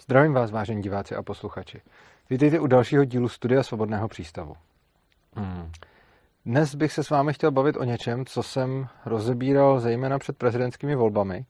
[0.00, 1.80] Zdravím vás, vážení diváci a posluchači.
[2.30, 4.56] Vítejte u dalšího dílu Studia Svobodného přístavu.
[5.34, 5.70] Hmm.
[6.46, 10.94] Dnes bych se s vámi chtěl bavit o něčem, co jsem rozebíral zejména před prezidentskými
[10.94, 11.46] volbami,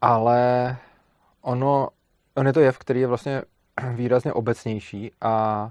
[0.00, 0.76] ale
[1.40, 1.88] ono,
[2.34, 3.42] on je to jev, který je vlastně
[3.94, 5.68] výrazně obecnější a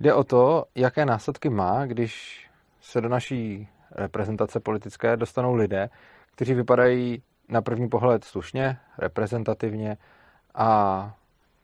[0.00, 2.46] jde o to, jaké následky má, když
[2.80, 5.90] se do naší reprezentace politické dostanou lidé,
[6.32, 9.96] kteří vypadají na první pohled slušně, reprezentativně
[10.54, 11.14] a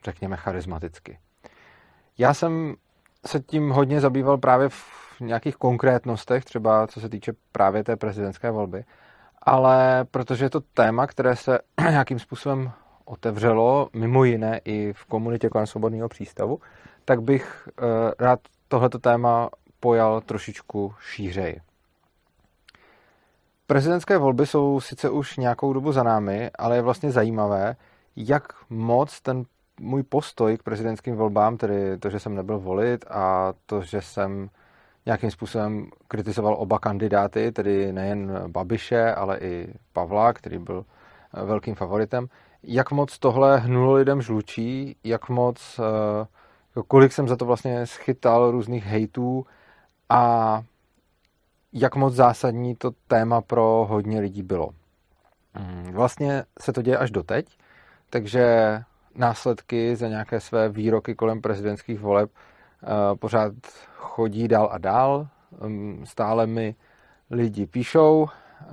[0.04, 1.18] řekněme charismaticky.
[2.18, 2.74] Já jsem
[3.26, 8.50] se tím hodně zabýval právě v nějakých konkrétnostech, třeba co se týče právě té prezidentské
[8.50, 8.84] volby,
[9.42, 11.58] ale protože je to téma, které se
[11.90, 12.72] nějakým způsobem
[13.04, 16.60] otevřelo, mimo jiné i v komunitě kolem svobodného přístavu,
[17.04, 17.82] tak bych eh,
[18.18, 21.60] rád tohleto téma pojal trošičku šířeji.
[23.66, 27.76] Prezidentské volby jsou sice už nějakou dobu za námi, ale je vlastně zajímavé,
[28.16, 29.44] jak moc ten
[29.82, 34.50] můj postoj k prezidentským volbám, tedy to, že jsem nebyl volit a to, že jsem
[35.06, 40.84] nějakým způsobem kritizoval oba kandidáty, tedy nejen Babiše, ale i Pavla, který byl
[41.34, 42.26] eh, velkým favoritem,
[42.62, 46.26] jak moc tohle hnulo lidem žlučí, jak moc, eh,
[46.68, 49.46] jako kolik jsem za to vlastně schytal různých hejtů?
[50.08, 50.62] A
[51.72, 54.68] jak moc zásadní to téma pro hodně lidí bylo.
[55.58, 57.58] Mm, vlastně se to děje až doteď,
[58.10, 58.78] takže
[59.14, 62.30] následky za nějaké své výroky kolem prezidentských voleb
[62.82, 63.52] eh, pořád
[63.96, 65.28] chodí dál a dál.
[65.66, 66.74] Mm, stále mi
[67.30, 68.28] lidi píšou,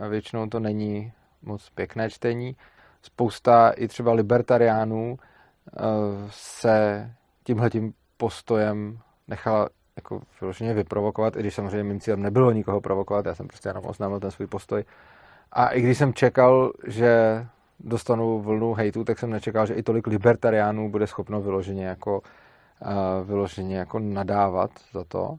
[0.10, 2.56] většinou to není moc pěkné čtení.
[3.02, 5.82] Spousta i třeba libertariánů eh,
[6.30, 7.10] se
[7.44, 13.36] tímhletím postojem nechala jako vyloženě vyprovokovat, i když samozřejmě mým cílem nebylo nikoho provokovat, já
[13.36, 14.84] jsem prostě jenom oznámil ten svůj postoj.
[15.52, 17.46] A i když jsem čekal, že
[17.80, 23.28] dostanu vlnu hejtu, tak jsem nečekal, že i tolik libertariánů bude schopno vyloženě jako, uh,
[23.28, 25.36] vyloženě jako nadávat za to.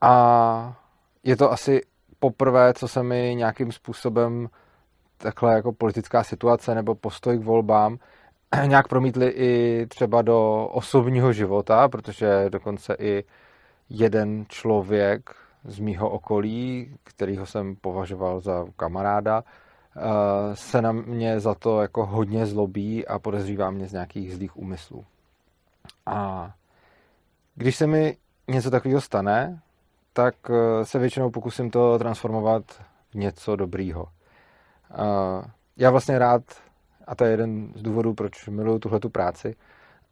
[0.00, 0.76] A
[1.24, 1.80] je to asi
[2.18, 4.48] poprvé, co se mi nějakým způsobem
[5.18, 7.98] takhle jako politická situace nebo postoj k volbám
[8.66, 13.24] nějak promítli i třeba do osobního života, protože dokonce i
[13.90, 15.30] jeden člověk
[15.64, 19.61] z mýho okolí, kterýho jsem považoval za kamaráda, eh,
[20.54, 25.04] se na mě za to jako hodně zlobí a podezřívá mě z nějakých zlých úmyslů.
[26.06, 26.50] A
[27.54, 28.16] když se mi
[28.48, 29.60] něco takového stane,
[30.12, 32.64] tak eh, se většinou pokusím to transformovat
[33.10, 34.08] v něco dobrýho.
[34.90, 36.42] Eh, já vlastně rád,
[37.06, 39.56] a to je jeden z důvodů, proč miluju tuhletu práci,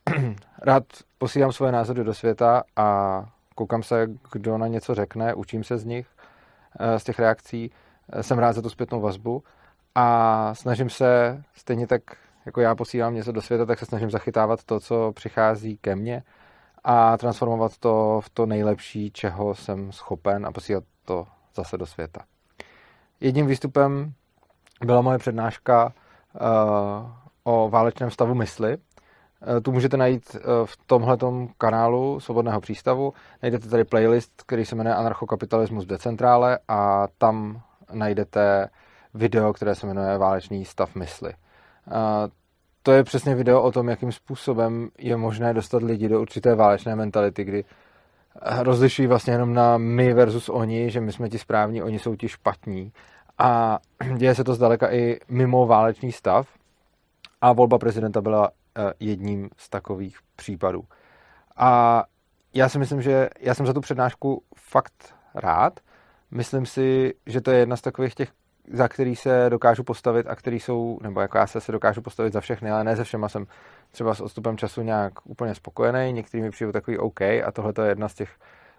[0.62, 0.84] rád
[1.18, 3.24] posílám svoje názory do světa a
[3.54, 6.06] koukám se, kdo na něco řekne, učím se z nich,
[6.80, 7.70] eh, z těch reakcí,
[8.12, 9.42] eh, jsem rád za tu zpětnou vazbu
[10.00, 12.02] a snažím se stejně tak,
[12.46, 16.22] jako já posílám něco do světa, tak se snažím zachytávat to, co přichází ke mně
[16.84, 22.24] a transformovat to v to nejlepší, čeho jsem schopen a posílat to zase do světa.
[23.20, 24.12] Jedním výstupem
[24.84, 27.10] byla moje přednáška uh,
[27.44, 28.78] o válečném stavu mysli,
[29.42, 33.12] Eh, tu můžete najít eh, v tomhletom kanálu Svobodného přístavu.
[33.42, 37.60] Najdete tady playlist, který se jmenuje Anarchokapitalismus v decentrále a tam
[37.92, 38.68] najdete
[39.14, 41.32] video, které se jmenuje Válečný stav mysli.
[41.32, 41.94] Eh,
[42.82, 46.96] to je přesně video o tom, jakým způsobem je možné dostat lidi do určité válečné
[46.96, 47.64] mentality, kdy
[48.58, 52.28] rozlišují vlastně jenom na my versus oni, že my jsme ti správní, oni jsou ti
[52.28, 52.92] špatní.
[53.38, 53.78] A
[54.16, 56.48] děje se to zdaleka i mimo válečný stav.
[57.40, 60.84] A volba prezidenta byla Eh, jedním z takových případů.
[61.56, 62.04] A
[62.54, 65.80] já si myslím, že já jsem za tu přednášku fakt rád.
[66.30, 68.32] Myslím si, že to je jedna z takových těch,
[68.72, 72.32] za který se dokážu postavit a který jsou, nebo jako já se, se dokážu postavit
[72.32, 73.46] za všechny, ale ne ze všema jsem
[73.90, 77.88] třeba s odstupem času nějak úplně spokojený, některými mi přijdou takový OK a tohle je
[77.88, 78.30] jedna z těch,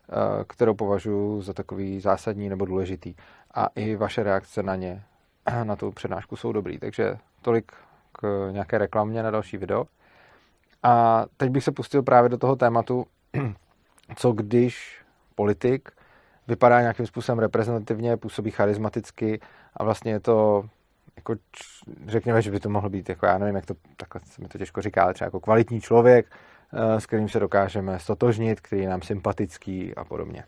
[0.09, 3.15] eh, kterou považuji za takový zásadní nebo důležitý.
[3.53, 5.03] A i vaše reakce na ně,
[5.63, 6.77] na tu přednášku jsou dobrý.
[6.77, 7.71] Takže tolik
[8.11, 9.85] k nějaké reklamě na další video.
[10.83, 13.05] A teď bych se pustil právě do toho tématu,
[14.15, 15.01] co když
[15.35, 15.89] politik
[16.51, 19.39] vypadá nějakým způsobem reprezentativně, působí charismaticky
[19.73, 20.63] a vlastně je to
[21.15, 21.35] jako,
[22.07, 24.57] řekněme, že by to mohlo být, jako já nevím, jak to, takhle se mi to
[24.57, 26.25] těžko říká, ale třeba jako kvalitní člověk,
[26.73, 30.43] eh, s kterým se dokážeme stotožnit, který je nám sympatický a podobně.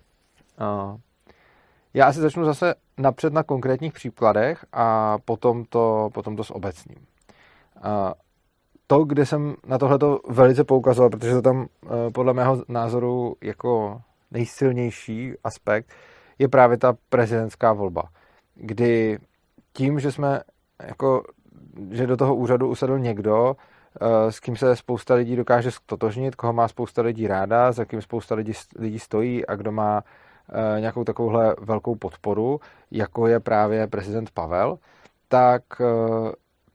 [1.94, 7.06] Já asi začnu zase napřed na konkrétních příkladech a potom to, potom to s obecným
[8.88, 14.02] to, kde jsem na tohleto velice poukazoval, protože to tam eh, podle mého názoru jako
[14.34, 15.92] nejsilnější aspekt
[16.40, 18.04] je právě ta prezidentská volba,
[18.56, 19.20] kdy
[19.74, 20.42] tím, že jsme
[20.88, 21.24] jako,
[21.92, 23.56] že do toho úřadu usedl někdo,
[24.30, 28.36] s kým se spousta lidí dokáže stotožnit, koho má spousta lidí ráda, za kým spousta
[28.36, 30.04] lidí, lidí stojí a kdo má
[30.80, 32.60] nějakou takovouhle velkou podporu,
[32.92, 34.78] jako je právě prezident Pavel,
[35.28, 35.64] tak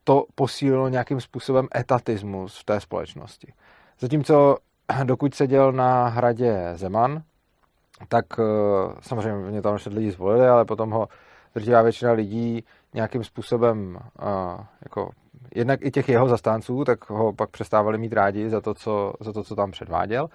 [0.05, 3.53] to posílilo nějakým způsobem etatismus v té společnosti.
[4.01, 4.57] Zatímco
[5.05, 7.23] dokud seděl na hradě Zeman,
[8.09, 8.43] tak eh,
[9.01, 11.09] samozřejmě mě tam ještě lidi zvolili, ale potom ho
[11.55, 12.65] drtivá většina lidí
[12.95, 15.11] nějakým způsobem uh, jako
[15.55, 19.33] jednak i těch jeho zastánců, tak ho pak přestávali mít rádi za to, co, za
[19.33, 20.29] to, co tam předváděl,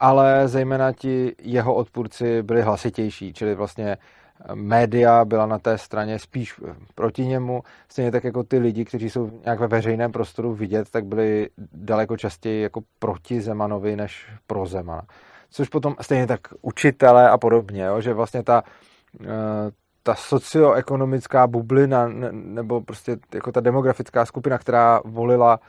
[0.00, 3.96] ale zejména ti jeho odpůrci byli hlasitější, čili vlastně
[4.54, 6.60] média byla na té straně spíš
[6.94, 11.04] proti němu, stejně tak jako ty lidi, kteří jsou nějak ve veřejném prostoru vidět, tak
[11.04, 15.02] byli daleko častěji jako proti Zemanovi než pro Zemana.
[15.50, 18.62] Což potom stejně tak učitele a podobně, jo, že vlastně ta,
[19.20, 19.26] eh,
[20.02, 25.60] ta socioekonomická bublina nebo prostě jako ta demografická skupina, která volila,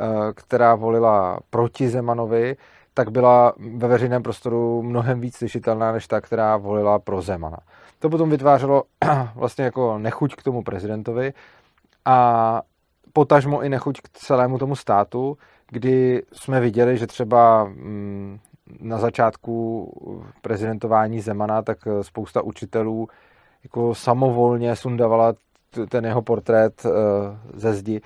[0.00, 2.56] eh, která volila proti Zemanovi,
[2.94, 7.58] tak byla ve veřejném prostoru mnohem víc slyšitelná než ta, která volila pro Zemana.
[7.98, 8.82] To potom vytvářelo
[9.34, 11.32] vlastně jako nechuť k tomu prezidentovi
[12.04, 12.62] a
[13.12, 15.38] potažmo i nechuť k celému tomu státu,
[15.70, 18.38] kdy jsme viděli, že třeba mm,
[18.80, 19.88] na začátku
[20.42, 23.08] prezidentování Zemana, tak spousta učitelů
[23.64, 25.34] jako samovolně sundavala
[25.88, 26.90] ten jeho portrét eh,
[27.54, 28.00] ze zdi,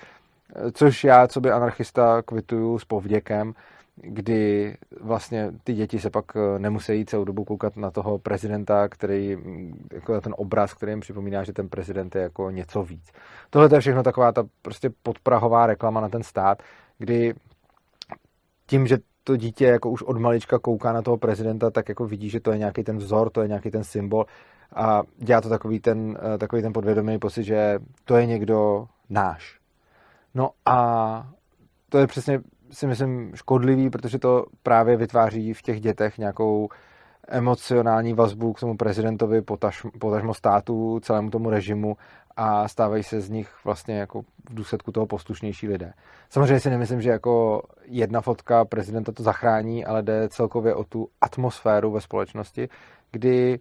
[0.73, 3.55] což já, co by anarchista, kvituju s povděkem,
[3.97, 9.37] kdy vlastně ty děti se pak eh, nemusí celou dobu koukat na toho prezidenta, který,
[9.37, 13.13] mm, jako ten obraz, který jim připomíná, že ten prezident je jako něco víc.
[13.51, 16.63] Tohle je všechno taková ta prostě podprahová reklama na ten stát,
[16.99, 17.35] kdy
[18.67, 18.99] tím, že
[19.31, 22.53] to dítě jako už od malička kouká na toho prezidenta, tak jako vidí, že to
[22.53, 24.27] je nějaký ten vzor, to je nějaký ten symbol
[24.75, 29.61] a dělá to takový ten, eh, takový ten podvědomý pocit, že to je někdo náš.
[30.35, 31.29] No a
[31.89, 32.41] to je přesně
[32.71, 36.69] si myslím škodlivý, protože to právě vytváří v těch dětech nějakou
[37.29, 41.97] emocionální vazbu k tomu prezidentovi, potaž, potažmo státu, celému tomu režimu
[42.43, 45.93] a stávají se z nich vlastně jako v důsledku toho poslušnější lidé.
[46.31, 51.09] Samozřejmě si nemyslím, že jako jedna fotka prezidenta to zachrání, ale jde celkově o tu
[51.21, 52.69] atmosféru ve společnosti,
[53.13, 53.59] kdy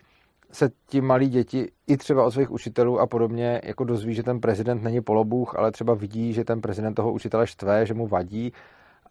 [0.52, 4.40] se ti malí děti i třeba od svých učitelů a podobně jako dozví, že ten
[4.40, 8.54] prezident není polobůh, ale třeba vidí, že ten prezident toho učitele štve, že mu vadí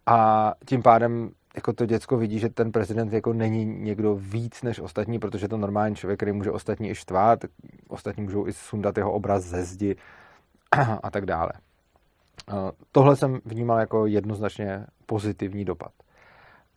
[0.05, 4.79] a tím pádem jako to děcko vidí, že ten prezident jako není někdo víc než
[4.79, 7.39] ostatní, protože to normální člověk, který může ostatní i štvát,
[7.87, 9.95] ostatní můžou i sundat jeho obraz ze zdi
[11.03, 11.51] a tak dále.
[12.91, 15.91] Tohle jsem vnímal jako jednoznačně pozitivní dopad.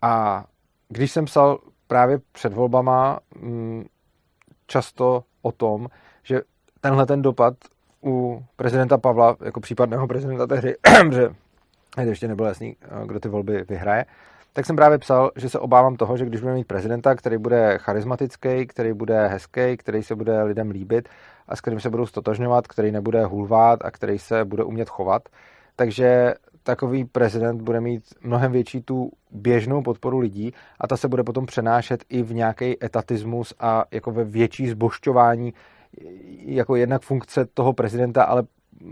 [0.03, 0.45] A
[0.89, 3.85] když jsem psal právě před volbama mm,
[4.67, 5.89] často o tom,
[6.23, 6.41] že
[6.81, 7.55] tenhle ten dopad
[8.05, 10.77] u prezidenta Pavla, jako případného prezidenta té hry,
[11.13, 11.31] že
[12.01, 14.05] ještě nebylo jasný, eh, kdo ty volby vyhraje,
[14.53, 17.79] tak jsem právě psal, že se obávám toho, že když budeme mít prezidenta, který bude
[17.79, 21.09] charismatický, který bude hezký, který se bude lidem líbit
[21.49, 25.29] a s kterým se budou stotožňovat, který nebude hulvát a který se bude umět chovat,
[25.77, 31.23] takže takový prezident bude mít mnohem větší tu běžnou podporu lidí a ta se bude
[31.25, 35.55] potom přenášet i v nějaký etatismus a jako ve větší zbošťování
[36.39, 38.43] jako jednak funkce toho prezidenta, ale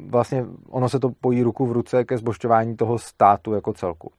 [0.06, 4.12] vlastně ono se to pojí ruku v ruce ke zbošťování toho státu jako celku.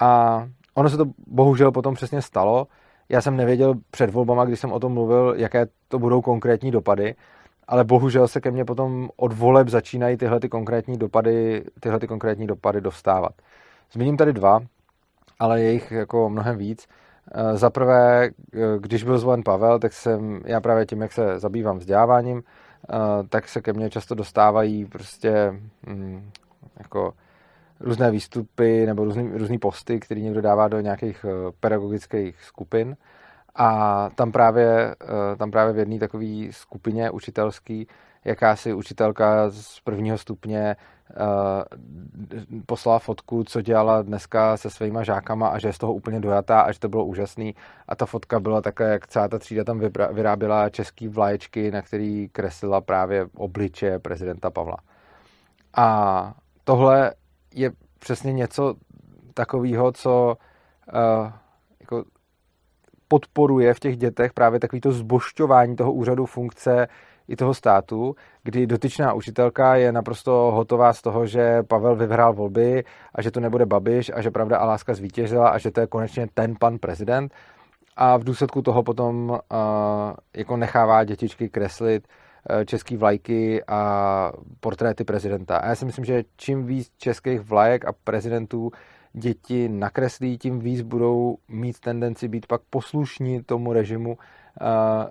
[0.00, 0.42] A
[0.74, 2.66] ono se to bohužel potom přesně stalo.
[3.08, 7.14] Já jsem nevěděl před volbama, když jsem o tom mluvil, jaké to budou konkrétní dopady,
[7.68, 12.06] ale bohužel se ke mně potom od voleb začínají tyhle ty konkrétní dopady, tyhle ty
[12.06, 13.32] konkrétní dopady dostávat.
[13.92, 14.60] Zmíním tady dva,
[15.38, 16.86] ale je jich jako mnohem víc.
[17.34, 21.38] Eh, za prvé, eh, když byl zvolen Pavel, tak jsem, já právě tím, jak se
[21.38, 22.96] zabývám vzděláváním, eh,
[23.28, 26.30] tak se ke mně často dostávají prostě hm,
[26.78, 27.12] jako
[27.82, 31.26] různé výstupy nebo různý, různý posty, který někdo dává do nějakých
[31.60, 32.96] pedagogických skupin.
[33.54, 34.94] A tam právě,
[35.38, 37.86] tam právě v jedné takové skupině učitelský
[38.24, 40.76] jakási učitelka z prvního stupně
[41.10, 41.24] uh,
[42.66, 46.60] poslala fotku, co dělala dneska se svýma žákama a že je z toho úplně dojatá
[46.60, 47.54] a že to bylo úžasný.
[47.88, 49.80] A ta fotka byla také, jak celá ta třída tam
[50.12, 54.76] vyráběla český vlaječky, na který kreslila právě obliče prezidenta Pavla.
[55.76, 56.34] A
[56.64, 57.12] tohle
[57.54, 58.74] je přesně něco
[59.34, 60.36] takového, co
[60.94, 61.32] uh,
[61.80, 62.04] jako
[63.08, 66.88] podporuje v těch dětech právě takovýto zbošťování toho úřadu funkce
[67.28, 72.84] i toho státu, kdy dotyčná učitelka je naprosto hotová z toho, že Pavel vyhrál volby
[73.14, 75.86] a že to nebude Babiš a že pravda a láska zvítězila a že to je
[75.86, 77.32] konečně ten pan prezident.
[77.96, 79.38] A v důsledku toho potom uh,
[80.36, 82.08] jako nechává dětičky kreslit
[82.64, 85.56] český vlajky a portréty prezidenta.
[85.56, 88.70] A já si myslím, že čím víc českých vlajek a prezidentů
[89.12, 94.16] děti nakreslí, tím víc budou mít tendenci být pak poslušní tomu režimu,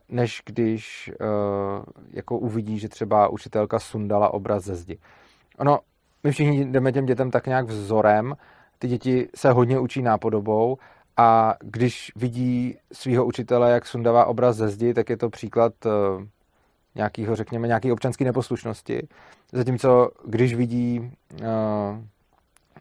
[0.09, 1.11] než když
[2.09, 4.97] jako uvidí, že třeba učitelka sundala obraz ze zdi.
[5.57, 5.79] Ono,
[6.23, 8.35] my všichni jdeme těm dětem tak nějak vzorem,
[8.79, 10.77] ty děti se hodně učí nápodobou
[11.17, 15.73] a když vidí svého učitele, jak sundává obraz ze zdi, tak je to příklad
[16.95, 19.07] nějakého, řekněme, nějaké občanské neposlušnosti.
[19.51, 21.47] Zatímco když vidí, uh,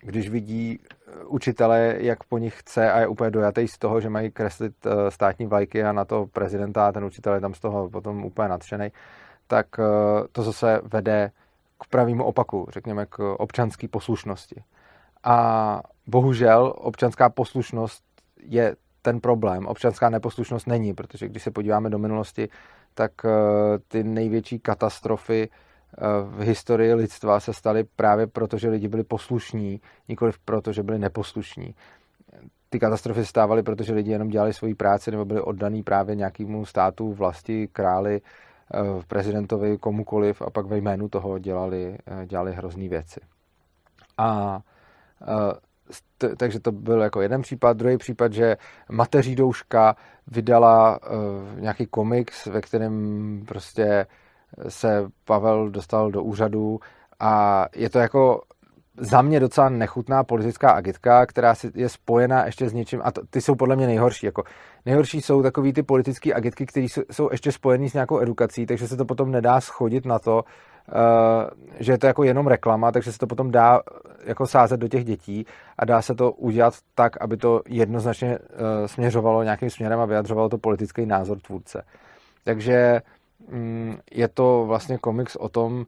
[0.00, 0.80] když vidí
[1.26, 4.92] učitele, jak po nich chce a je úplně dojatý z toho, že mají kreslit uh,
[5.08, 8.48] státní vlajky a na to prezidenta a ten učitel je tam z toho potom úplně
[8.48, 8.92] nadšený,
[9.46, 9.66] tak
[10.32, 11.30] to zase vede
[11.80, 14.62] k pravému opaku, řekněme k občanské poslušnosti.
[15.24, 18.04] A bohužel občanská poslušnost
[18.42, 19.66] je ten problém.
[19.66, 22.48] Občanská neposlušnost není, protože když se podíváme do minulosti,
[22.94, 23.28] tak eh,
[23.88, 29.80] ty největší katastrofy eh, v historii lidstva se staly právě proto, že lidi byli poslušní,
[30.08, 31.74] nikoli proto, že byli neposlušní.
[32.70, 37.12] Ty katastrofy stávaly, protože lidi jenom dělali svoji práci nebo byli oddaný právě nějakému státu,
[37.12, 43.20] vlasti, králi, eh, prezidentovi, komukoliv a pak ve jménu toho dělali, dělali hrozný věci.
[44.18, 44.60] A
[46.18, 47.76] t- takže to byl jako jeden případ.
[47.76, 48.56] Druhý případ, že
[48.90, 54.06] mateří douška vydala uh, nějaký komiks, ve kterém prostě
[54.68, 56.80] se Pavel dostal do úřadu
[57.20, 58.40] a je to jako
[58.96, 63.40] za mě docela nechutná politická agitka, která je spojená ještě s něčím, a to, ty
[63.40, 64.26] jsou podle mě nejhorší.
[64.26, 64.42] Jako,
[64.86, 68.96] nejhorší jsou takový ty politické agitky, které jsou ještě spojený s nějakou edukací, takže se
[68.96, 70.44] to potom nedá schodit na to,
[71.80, 73.80] že je to jako jenom reklama, takže se to potom dá
[74.24, 75.46] jako sázet do těch dětí
[75.78, 80.48] a dá se to udělat tak, aby to jednoznačně uh, směřovalo nějakým směrem a vyjadřovalo
[80.48, 81.82] to politický názor tvůrce.
[82.44, 83.02] Takže
[83.52, 85.84] um, je to vlastně komiks o tom,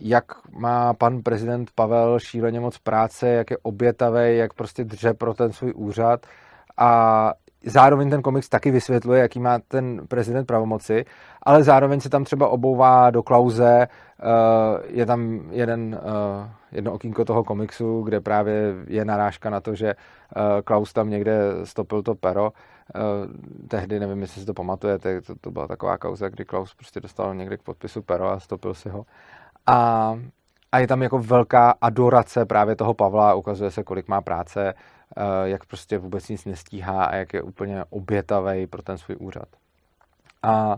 [0.00, 5.34] jak má pan prezident Pavel šíleně moc práce, jak je obětavý, jak prostě dře pro
[5.34, 6.26] ten svůj úřad
[6.76, 7.32] a
[7.64, 11.04] zároveň ten komiks taky vysvětluje, jaký má ten prezident pravomoci,
[11.42, 14.26] ale zároveň se tam třeba obouvá do klauze, eh,
[14.86, 19.88] je tam jeden, eh, jedno okýnko toho komiksu, kde právě je narážka na to, že
[19.88, 22.52] eh, Klaus tam někde stopil to pero,
[23.68, 27.34] tehdy, nevím, jestli si to pamatujete, to, to byla taková kauza, kdy Klaus prostě dostal
[27.34, 29.06] někde k podpisu pero a stopil si ho.
[29.66, 30.18] A,
[30.72, 34.74] a je tam jako velká adorace právě toho Pavla, ukazuje se, kolik má práce,
[35.44, 39.48] jak prostě vůbec nic nestíhá a jak je úplně obětavý pro ten svůj úřad.
[40.42, 40.76] A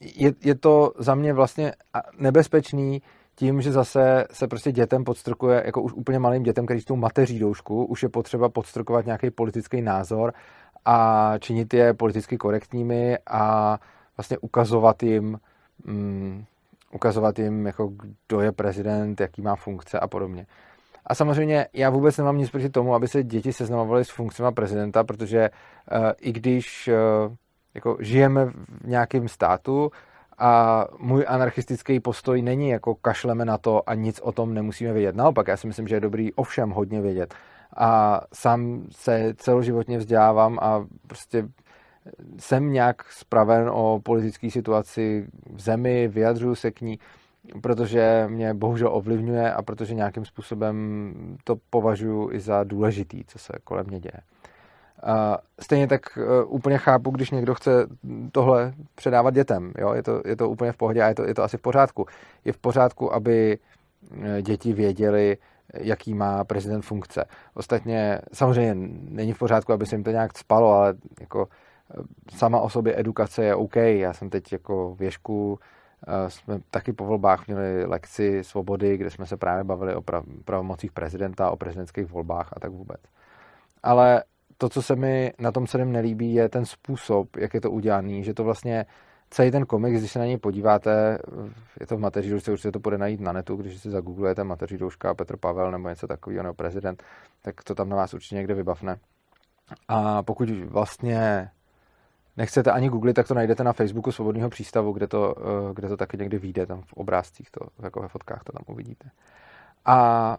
[0.00, 1.72] je, je to za mě vlastně
[2.18, 3.02] nebezpečný
[3.34, 7.38] tím, že zase se prostě dětem podstrkuje, jako už úplně malým dětem, který tu mateří
[7.38, 10.32] doušku, už je potřeba podstrkovat nějaký politický názor
[10.84, 13.78] a činit je politicky korektními a
[14.16, 15.40] vlastně ukazovat jim,
[15.84, 16.44] mm,
[16.92, 17.92] ukazovat jim, jako
[18.28, 20.46] kdo je prezident, jaký má funkce a podobně.
[21.06, 25.04] A samozřejmě já vůbec nemám nic proti tomu, aby se děti seznamovaly s funkcemi prezidenta,
[25.04, 27.34] protože uh, i když uh,
[27.74, 29.90] jako žijeme v nějakém státu
[30.38, 35.16] a můj anarchistický postoj není jako kašleme na to a nic o tom nemusíme vědět.
[35.16, 37.34] Naopak, já si myslím, že je dobrý ovšem hodně vědět.
[37.76, 41.48] A sám se celoživotně vzdělávám a prostě
[42.38, 46.98] jsem nějak spraven o politické situaci v zemi, vyjadřuju se k ní,
[47.62, 53.52] protože mě bohužel ovlivňuje a protože nějakým způsobem to považuji i za důležitý, co se
[53.64, 54.20] kolem mě děje.
[55.60, 57.70] Stejně tak e, úplně chápu, když někdo chce
[58.32, 59.72] tohle předávat dětem.
[59.78, 59.92] Jo?
[59.94, 62.06] Je, to, je to úplně v pohodě a je to, je to asi v pořádku.
[62.44, 63.58] Je v pořádku, aby
[64.22, 65.36] e, děti věděli,
[65.74, 67.24] jaký má prezident funkce.
[67.54, 68.74] Ostatně samozřejmě
[69.08, 71.48] není v pořádku, aby se jim to nějak spalo, ale jako
[72.36, 73.76] sama o sobě edukace je OK.
[73.76, 75.58] Já jsem teď jako věšku,
[76.28, 80.02] jsme taky po volbách měli lekci svobody, kde jsme se právě bavili o
[80.44, 83.00] pravomocích prezidenta, o prezidentských volbách a tak vůbec.
[83.82, 84.24] Ale
[84.58, 88.24] to, co se mi na tom celém nelíbí, je ten způsob, jak je to udělaný,
[88.24, 88.86] že to vlastně
[89.30, 91.18] celý ten komiks, když se na něj podíváte,
[91.80, 94.78] je to v mateří doušce, určitě to bude najít na netu, když si zagooglujete mateří
[94.78, 97.02] douška Petr Pavel nebo něco takového, nebo prezident,
[97.42, 98.96] tak to tam na vás určitě někde vybavne.
[99.88, 101.48] A pokud vlastně
[102.40, 105.96] nechcete ani googlit, tak to najdete na Facebooku Svobodného přístavu, kde to, eh, kde to
[105.96, 109.10] taky někdy vyjde, tam v obrázcích, to, jako ve fotkách to tam uvidíte.
[109.84, 110.36] A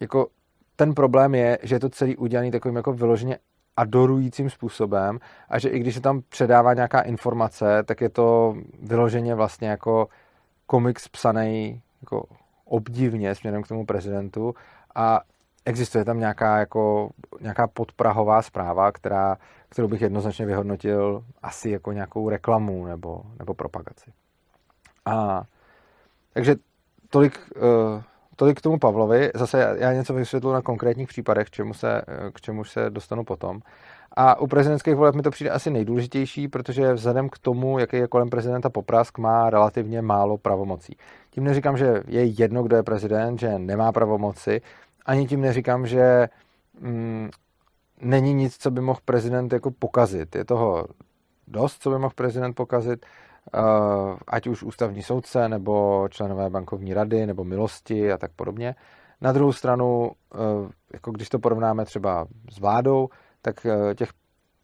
[0.00, 0.28] jako
[0.76, 3.38] ten problém je, že je to celý udělaný takovým jako vyloženě
[3.76, 9.34] adorujícím způsobem a že i když se tam předává nějaká informace, tak je to vyloženě
[9.34, 10.08] vlastně jako
[10.66, 12.24] komiks psaný jako
[12.64, 14.54] obdivně směrem k tomu prezidentu
[14.94, 15.20] a
[15.66, 19.36] existuje tam nějaká, jako, nějaká podprahová zpráva, která,
[19.68, 24.10] kterou bych jednoznačně vyhodnotil asi jako nějakou reklamu nebo, nebo propagaci.
[25.04, 25.42] A
[26.32, 26.56] takže
[27.10, 28.02] tolik, uh,
[28.36, 29.30] tolik k tomu Pavlovi.
[29.34, 33.60] Zase já něco vysvětlu na konkrétních případech, k čemu se, k čemu se dostanu potom.
[34.16, 38.08] A u prezidentských voleb mi to přijde asi nejdůležitější, protože vzhledem k tomu, jaký je
[38.08, 40.96] kolem prezidenta poprask, má relativně málo pravomocí.
[41.30, 44.60] Tím neříkám, že je jedno, kdo je prezident, že nemá pravomoci,
[45.06, 46.28] ani tím neříkám, že
[46.80, 47.30] mm,
[48.00, 50.36] není nic, co by mohl prezident jako pokazit.
[50.36, 50.86] Je toho
[51.48, 53.06] dost, co by mohl prezident pokazit,
[53.54, 53.60] uh,
[54.26, 58.74] ať už ústavní soudce, nebo členové bankovní rady, nebo milosti a tak podobně.
[59.20, 63.08] Na druhou stranu, uh, jako když to porovnáme třeba s vládou,
[63.42, 64.08] tak uh, těch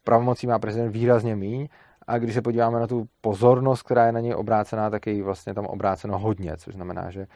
[0.03, 1.67] pravomocí má prezident výrazně míň
[2.07, 5.21] a když se podíváme na tu pozornost, která je na něj obrácená, tak je jí
[5.21, 7.27] vlastně tam obráceno hodně, což znamená, že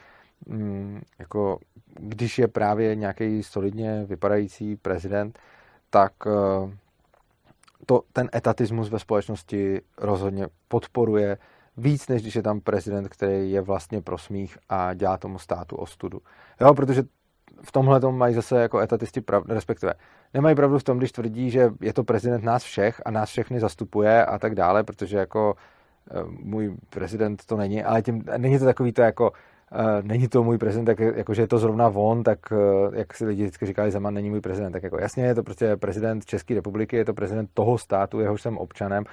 [0.46, 1.58] mm, jako
[2.00, 5.38] když je právě nějaký solidně vypadající prezident,
[5.90, 6.70] tak uh,
[7.86, 11.38] to, ten etatismus ve společnosti rozhodně podporuje
[11.76, 15.76] víc, než když je tam prezident, který je vlastně pro smích a dělá tomu státu
[15.76, 16.20] ostudu.
[16.60, 17.02] Jo, protože
[17.62, 19.94] v tomhle tom mají zase jako etatisti pravdu, respektive
[20.34, 23.60] nemají pravdu v tom, když tvrdí, že je to prezident nás všech a nás všechny
[23.60, 25.54] zastupuje a tak dále, protože jako
[26.10, 29.32] eh, můj prezident to není, ale tím, není to takový to jako
[30.02, 33.24] není to můj prezident, tak jako, že je to zrovna on, tak uh, jak si
[33.24, 36.54] lidi vždycky říkali, Zeman není můj prezident, tak jako jasně je to prostě prezident České
[36.54, 39.04] republiky, je to prezident toho státu, jehož jsem občanem,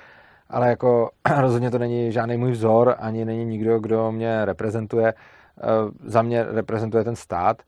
[0.50, 1.10] ale jako
[1.40, 5.14] rozhodně to není žádný můj vzor, ani není nikdo, kdo mě reprezentuje.
[5.14, 7.62] Uh, za mě reprezentuje ten stát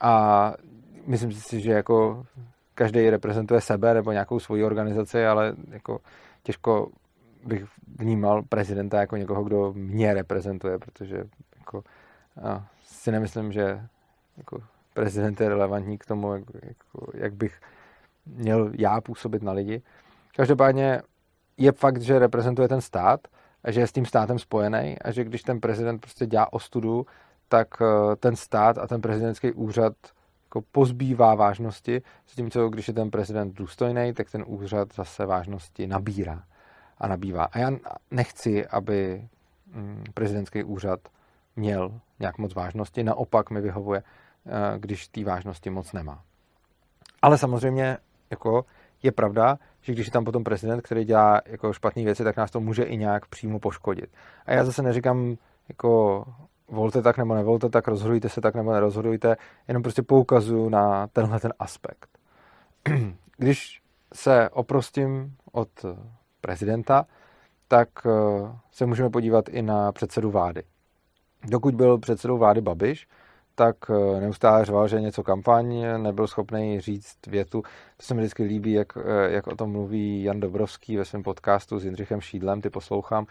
[0.00, 0.52] a
[1.06, 2.24] myslím si, že jako
[2.74, 5.98] každý reprezentuje sebe nebo nějakou svoji organizaci, ale jako
[6.42, 6.88] těžko
[7.46, 7.64] bych
[7.98, 11.16] vnímal prezidenta jako někoho, kdo mě reprezentuje, protože
[11.58, 11.82] jako
[12.42, 13.80] a si nemyslím, že
[14.36, 14.62] jako
[14.94, 17.60] prezident je relevantní k tomu, jak, jako, jak bych
[18.26, 19.82] měl já působit na lidi.
[20.36, 21.02] Každopádně
[21.56, 23.20] je fakt, že reprezentuje ten stát
[23.64, 27.06] a že je s tím státem spojený a že když ten prezident prostě dělá ostudu,
[27.48, 29.94] tak eh, ten stát a ten prezidentský úřad
[30.44, 35.26] jako pozbývá vážnosti, s tím, co když je ten prezident důstojný, tak ten úřad zase
[35.26, 36.42] vážnosti nabírá
[36.98, 37.44] a nabývá.
[37.44, 37.70] A já
[38.10, 39.28] nechci, aby
[39.72, 41.00] mm, prezidentský úřad
[41.56, 44.02] měl nějak moc vážnosti, naopak mi vyhovuje,
[44.46, 46.22] eh, když té vážnosti moc nemá.
[47.22, 47.96] Ale samozřejmě
[48.30, 48.64] jako
[49.02, 52.50] je pravda, že když je tam potom prezident, který dělá jako špatné věci, tak nás
[52.50, 54.10] to může i nějak přímo poškodit.
[54.46, 55.36] A já zase neříkám,
[55.68, 56.24] jako
[56.68, 59.36] volte tak nebo nevolte tak, rozhodujte se tak nebo nerozhodujte,
[59.68, 62.08] jenom prostě poukazuju na tenhle ten aspekt.
[63.36, 63.82] Když
[64.14, 65.68] se oprostím od
[66.40, 67.06] prezidenta,
[67.68, 68.10] tak eh,
[68.70, 70.62] se můžeme podívat i na předsedu vlády
[71.44, 73.06] dokud byl předsedou vlády Babiš,
[73.54, 77.62] tak eh, neustále řval, že něco kampaň, nebyl schopný říct větu.
[77.96, 81.22] To se mi vždycky líbí, jak, eh, jak o tom mluví Jan Dobrovský ve svém
[81.22, 83.26] podcastu s Jindřichem Šídlem, ty poslouchám.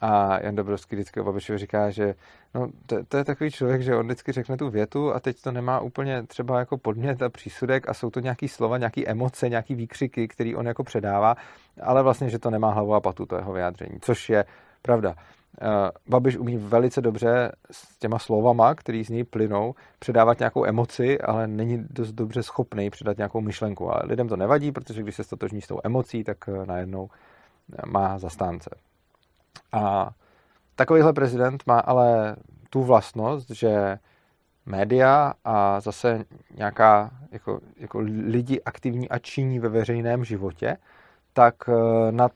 [0.00, 2.14] A Jan Dobrovský vždycky o Babišovi říká, že
[2.54, 5.52] no, to, to, je takový člověk, že on vždycky řekne tu větu a teď to
[5.52, 9.74] nemá úplně třeba jako podmět a přísudek a jsou to nějaký slova, nějaký emoce, nějaký
[9.74, 11.34] výkřiky, který on jako předává,
[11.82, 14.44] ale vlastně, že to nemá hlavu a patu, to jeho vyjádření, což je
[14.82, 15.14] pravda.
[15.62, 21.20] Eh, Babiš umí velice dobře s těma slovama, který z něj plynou, předávat nějakou emoci,
[21.20, 23.90] ale není dost dobře schopný předat nějakou myšlenku.
[23.90, 27.08] Ale lidem to nevadí, protože když se stotožní s tou emocí, tak eh, najednou
[27.72, 28.70] eh, má zastánce.
[29.72, 30.10] A
[30.74, 32.36] takovýhle prezident má ale
[32.70, 33.98] tu vlastnost, že
[34.66, 36.24] média a zase
[36.56, 40.76] nějaká jako, jako lidi aktivní a činí ve veřejném životě,
[41.32, 41.54] tak
[42.10, 42.28] na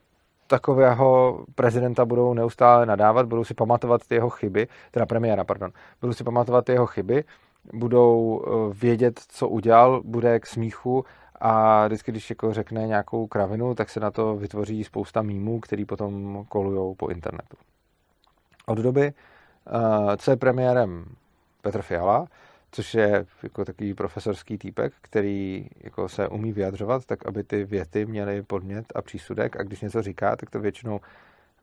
[0.52, 6.12] takového prezidenta budou neustále nadávat, budou si pamatovat ty jeho chyby, teda premiéra, pardon, budou
[6.12, 7.24] si pamatovat ty jeho chyby,
[7.72, 11.04] budou eh, vědět, co udělal, bude k smíchu
[11.40, 15.84] a vždycky, když jako řekne nějakou kravinu, tak se na to vytvoří spousta mýmů, který
[15.84, 17.56] potom kolují po internetu.
[18.66, 21.04] Od doby, eh, co je premiérem
[21.62, 22.26] Petr Fiala,
[22.72, 28.06] což je jako takový profesorský týpek, který jako se umí vyjadřovat, tak aby ty věty
[28.06, 29.56] měly podmět a přísudek.
[29.56, 31.00] A když něco říká, tak to většinou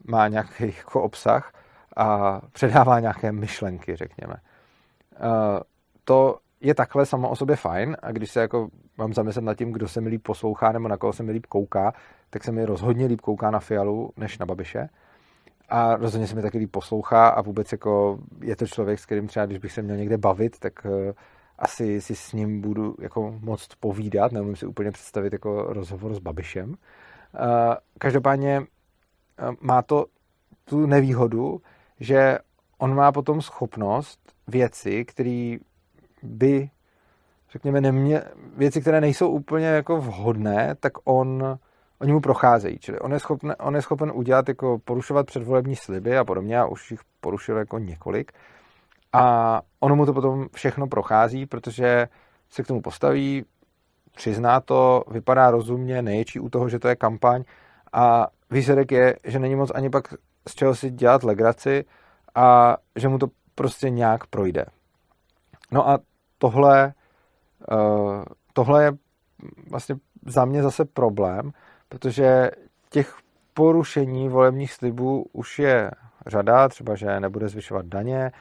[0.08, 1.54] má nějaký jako obsah
[1.98, 4.34] a předává nějaké myšlenky, řekněme.
[4.34, 5.60] Uh,
[6.04, 7.98] to je takhle samo o sobě fajn.
[8.02, 10.98] A když se jako mám zamyslet nad tím, kdo se mi líp poslouchá nebo na
[10.98, 11.93] koho se mi líp kouká,
[12.30, 14.89] tak se mi rozhodně líp kouká na Fialu než na Babiše
[15.69, 19.27] a rozhodně se mi taky líp poslouchá a vůbec jako je to člověk, s kterým
[19.27, 20.91] třeba, když bych se měl někde bavit, tak uh,
[21.60, 26.19] asi si s ním budu jako moc povídat, neumím si úplně představit jako rozhovor s
[26.19, 26.69] Babišem.
[26.69, 26.75] Uh,
[27.97, 28.65] každopádně uh,
[29.62, 30.05] má to
[30.65, 31.62] tu nevýhodu,
[31.99, 32.38] že
[32.77, 35.58] on má potom schopnost věci, které
[36.23, 36.69] by,
[37.51, 38.21] řekněme, nemě,
[38.58, 41.60] věci, které nejsou úplně jako vhodné, tak on
[42.01, 46.17] oni mu procházejí, čili on je, schopen, on je schopen udělat jako porušovat předvolební sliby
[46.17, 48.31] a podobně a už jich porušil jako několik
[49.13, 52.07] a ono mu to potom všechno prochází, protože
[52.49, 53.45] se k tomu postaví,
[54.15, 57.43] přizná to, vypadá rozumně, neječí u toho, že to je kampaň
[57.93, 60.13] a výsledek je, že není moc ani pak
[60.47, 61.85] z čeho si dělat legraci
[62.35, 64.65] a že mu to prostě nějak projde.
[65.71, 65.99] No a
[66.38, 66.93] tohle,
[67.71, 68.91] uh, tohle je
[69.69, 71.51] vlastně za mě zase problém,
[71.89, 72.52] protože
[72.89, 73.15] těch
[73.54, 75.91] porušení volebních slibů už je
[76.28, 78.32] řada, třeba, že nebude zvyšovat daně,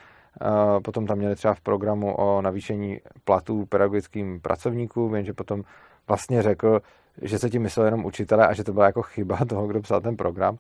[0.41, 5.63] uh, potom tam měli třeba v programu o navýšení platů pedagogickým pracovníkům, jenže potom
[6.09, 6.81] vlastně řekl,
[7.23, 10.01] že se tím myslel jenom učitele a že to byla jako chyba toho, kdo psal
[10.01, 10.59] ten program.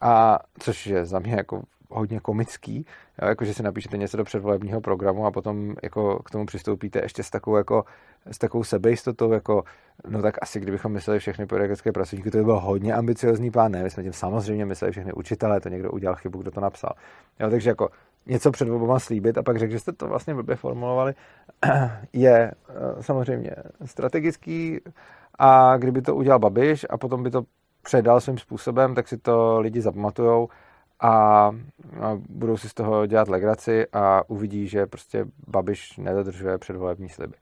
[0.00, 1.62] A což je za mě jako
[1.94, 2.86] hodně komický,
[3.22, 7.00] jo, jako že si napíšete něco do předvolebního programu a potom jako k tomu přistoupíte
[7.02, 7.84] ještě s takovou, jako,
[8.26, 9.64] s takovou sebejistotou, jako
[10.08, 13.82] no tak asi kdybychom mysleli všechny pedagogické pracovníky, to by byl hodně ambiciozní plán, ne,
[13.82, 16.92] my jsme tím samozřejmě mysleli všechny učitele, to někdo udělal chybu, kdo to napsal.
[17.40, 17.88] Jo, takže jako
[18.26, 21.14] něco před volbama slíbit a pak řekl, že jste to vlastně blbě formulovali,
[22.12, 23.50] je eh, samozřejmě
[23.84, 24.80] strategický
[25.38, 27.42] a kdyby to udělal Babiš a potom by to
[27.82, 30.48] předal svým způsobem, tak si to lidi zapamatujou
[31.02, 31.50] a
[32.28, 37.34] budou si z toho dělat legraci a uvidí, že prostě Babiš nedodržuje předvolební sliby.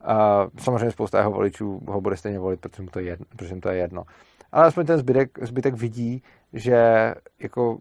[0.00, 3.26] A samozřejmě spousta jeho voličů ho bude stejně volit, protože mu to je jedno.
[3.36, 4.04] Protože mu to je jedno.
[4.52, 7.78] Ale aspoň ten zbytek, zbytek vidí, že jako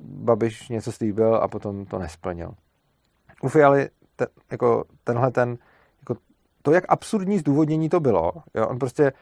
[0.00, 2.50] Babiš něco slíbil a potom to nesplnil.
[3.42, 5.58] U Fialy te, jako tenhle ten,
[6.00, 6.20] jako
[6.62, 9.12] to, jak absurdní zdůvodnění to bylo, jo, on prostě,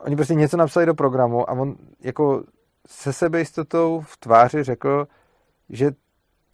[0.00, 2.44] oni prostě něco napsali do programu a on jako
[2.86, 5.08] se sebejistotou v tváři řekl,
[5.68, 5.92] že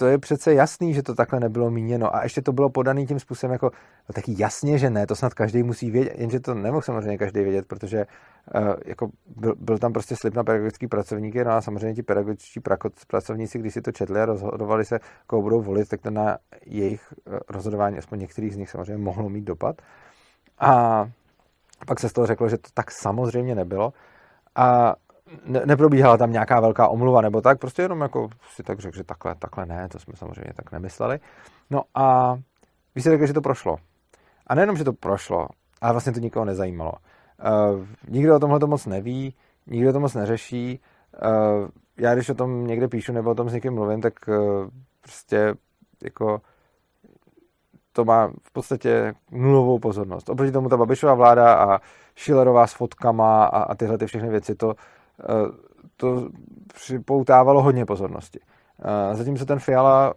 [0.00, 2.14] to je přece jasný, že to takhle nebylo míněno.
[2.16, 3.70] A ještě to bylo podané tím způsobem, jako
[4.08, 7.40] no taky jasně, že ne, to snad každý musí vědět, jenže to nemohl samozřejmě každý
[7.40, 8.06] vědět, protože
[8.54, 12.60] uh, jako byl, byl, tam prostě slib na pedagogický pracovníky, no a samozřejmě ti pedagogičtí
[13.06, 17.14] pracovníci, když si to četli a rozhodovali se, koho budou volit, tak to na jejich
[17.26, 19.82] eh, rozhodování, aspoň některých z nich samozřejmě mohlo mít dopad.
[20.58, 21.04] A
[21.86, 23.92] pak se z toho řeklo, že to tak samozřejmě nebylo.
[24.56, 24.94] A
[25.44, 29.04] ne, neprobíhala tam nějaká velká omluva nebo tak, prostě jenom jako si tak řekl, že
[29.04, 31.20] takhle, takhle ne, to jsme samozřejmě tak nemysleli.
[31.70, 32.36] No a
[32.94, 33.76] výsledek je, že to prošlo.
[34.46, 35.48] A nejenom, že to prošlo,
[35.80, 36.92] ale vlastně to nikoho nezajímalo.
[36.92, 39.34] Uh, nikdo o tomhle to moc neví,
[39.66, 40.80] nikdo to moc neřeší.
[41.22, 44.68] Uh, já když o tom někde píšu nebo o tom s někým mluvím, tak uh,
[45.02, 45.54] prostě
[46.04, 46.40] jako
[47.92, 50.28] to má v podstatě nulovou pozornost.
[50.28, 51.80] Oproti tomu ta Babišová vláda a
[52.16, 54.74] Schillerová s fotkama a, a tyhle ty všechny věci, to,
[55.96, 56.28] to
[56.74, 58.40] připoutávalo hodně pozornosti.
[59.12, 60.14] Zatímco ten Fiala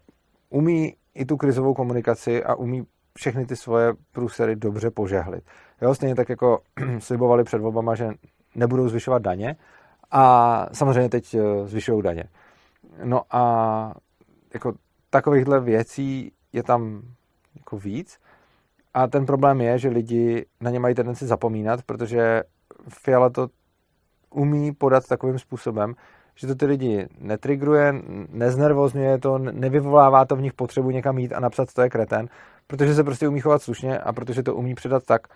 [0.50, 2.84] umí i tu krizovou komunikaci a umí
[3.18, 5.44] všechny ty svoje průsery dobře požehlit.
[5.82, 6.60] Jo, stejně tak jako
[7.00, 8.10] slibovali před volbama, že
[8.56, 9.56] nebudou zvyšovat daně
[10.12, 12.24] a samozřejmě teď eh, zvyšují daně.
[13.04, 13.94] No a
[14.54, 14.74] jako
[15.10, 17.02] takovýchhle věcí je tam
[17.56, 18.20] jako víc
[18.94, 22.44] a ten problém je, že lidi na ně mají tendenci zapomínat, protože
[22.90, 23.48] Fiala to
[24.34, 25.96] umí podat takovým způsobem,
[26.36, 27.94] že to ty lidi netrigruje,
[28.30, 32.30] neznervozňuje to, nevyvolává to v nich potřebu někam jít a napsat, to je kreten,
[32.68, 35.28] protože se prostě umí chovat slušně a protože to umí předat tak,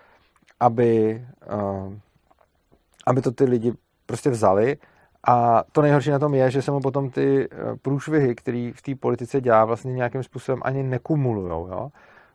[0.60, 1.92] aby, uh,
[3.06, 3.72] aby to ty lidi
[4.06, 4.76] prostě vzali
[5.26, 8.82] a to nejhorší na tom je, že se mu potom ty eh, průšvihy, který v
[8.82, 11.68] té politice dělá, vlastně nějakým způsobem ani nekumulujou.
[11.68, 11.88] Jo?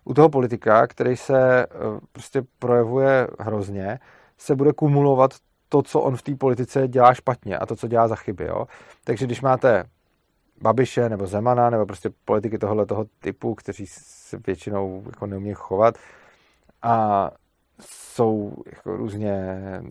[0.06, 4.00] U toho politika, který se uh, prostě projevuje hrozně,
[4.38, 5.34] se bude kumulovat
[5.74, 8.46] to, co on v té politice dělá špatně a to, co dělá za chyby.
[8.46, 8.68] Jo?
[9.04, 9.84] Takže když máte
[10.62, 15.96] Babiše nebo Zemana nebo prostě politiky tohohle toho typu, kteří se většinou jako neumí chovat
[16.82, 17.32] a
[17.82, 19.36] jsou jako různě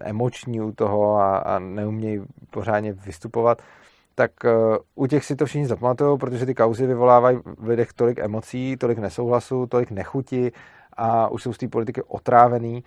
[0.00, 3.62] emoční u toho a, a neumějí pořádně vystupovat,
[4.14, 8.18] tak uh, u těch si to všichni zapamatují, protože ty kauzy vyvolávají v lidech tolik
[8.18, 10.52] emocí, tolik nesouhlasu, tolik nechuti
[10.96, 12.84] a už jsou z té politiky otrávený,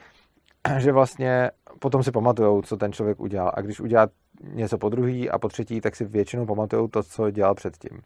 [0.78, 3.52] že vlastně potom si pamatujou, co ten člověk udělal.
[3.54, 4.08] A když udělá
[4.42, 8.02] něco po druhý a po třetí, tak si většinou pamatujou to, co dělal předtím.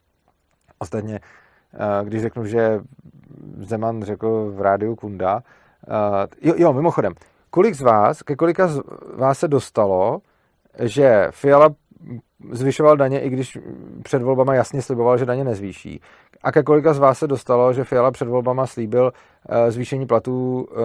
[0.79, 1.19] Ostatně,
[1.73, 2.81] eh, když řeknu, že
[3.57, 5.43] Zeman řekl v rádiu Kunda,
[5.87, 7.13] eh, jo, jo, mimochodem,
[7.49, 8.81] kolik z vás, ke kolika z
[9.15, 10.21] vás se dostalo,
[10.79, 11.69] že Fiala
[12.51, 13.57] zvyšoval daně, i když
[14.03, 16.01] před volbama jasně sliboval, že daně nezvýší.
[16.43, 19.11] A ke kolika z vás se dostalo, že Fiala před volbama slíbil
[19.49, 20.75] eh, zvýšení platů eh,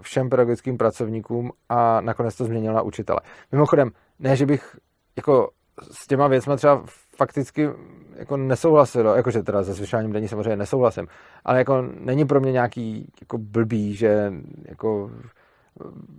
[0.00, 3.20] všem pedagogickým pracovníkům a nakonec to změnil na učitele.
[3.52, 4.76] Mimochodem, ne, že bych
[5.16, 5.48] jako
[5.92, 6.82] s těma věcmi třeba
[7.16, 7.68] fakticky
[8.16, 11.06] jako nesouhlasil, jakože teda se zvyšováním daní samozřejmě nesouhlasím,
[11.44, 14.32] ale jako není pro mě nějaký jako blbý, že
[14.68, 15.10] jako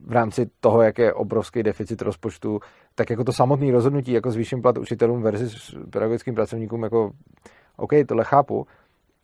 [0.05, 2.59] v rámci toho, jak je obrovský deficit rozpočtu,
[2.95, 7.11] tak jako to samotné rozhodnutí, jako zvýším plat učitelům versus pedagogickým pracovníkům, jako
[7.77, 8.67] OK, tohle chápu,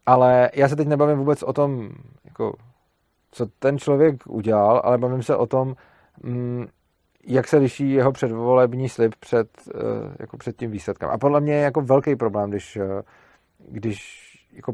[0.09, 1.89] ale já se teď nebavím vůbec o tom,
[2.25, 2.53] jako,
[3.31, 5.75] co ten člověk udělal, ale bavím se o tom,
[6.23, 6.67] mm,
[7.27, 9.79] jak se liší jeho předvolební slib před, eh,
[10.19, 11.09] jako před tím výsledkem.
[11.09, 13.01] A podle mě je jako velký problém, když, eh,
[13.69, 13.99] když
[14.53, 14.73] jako,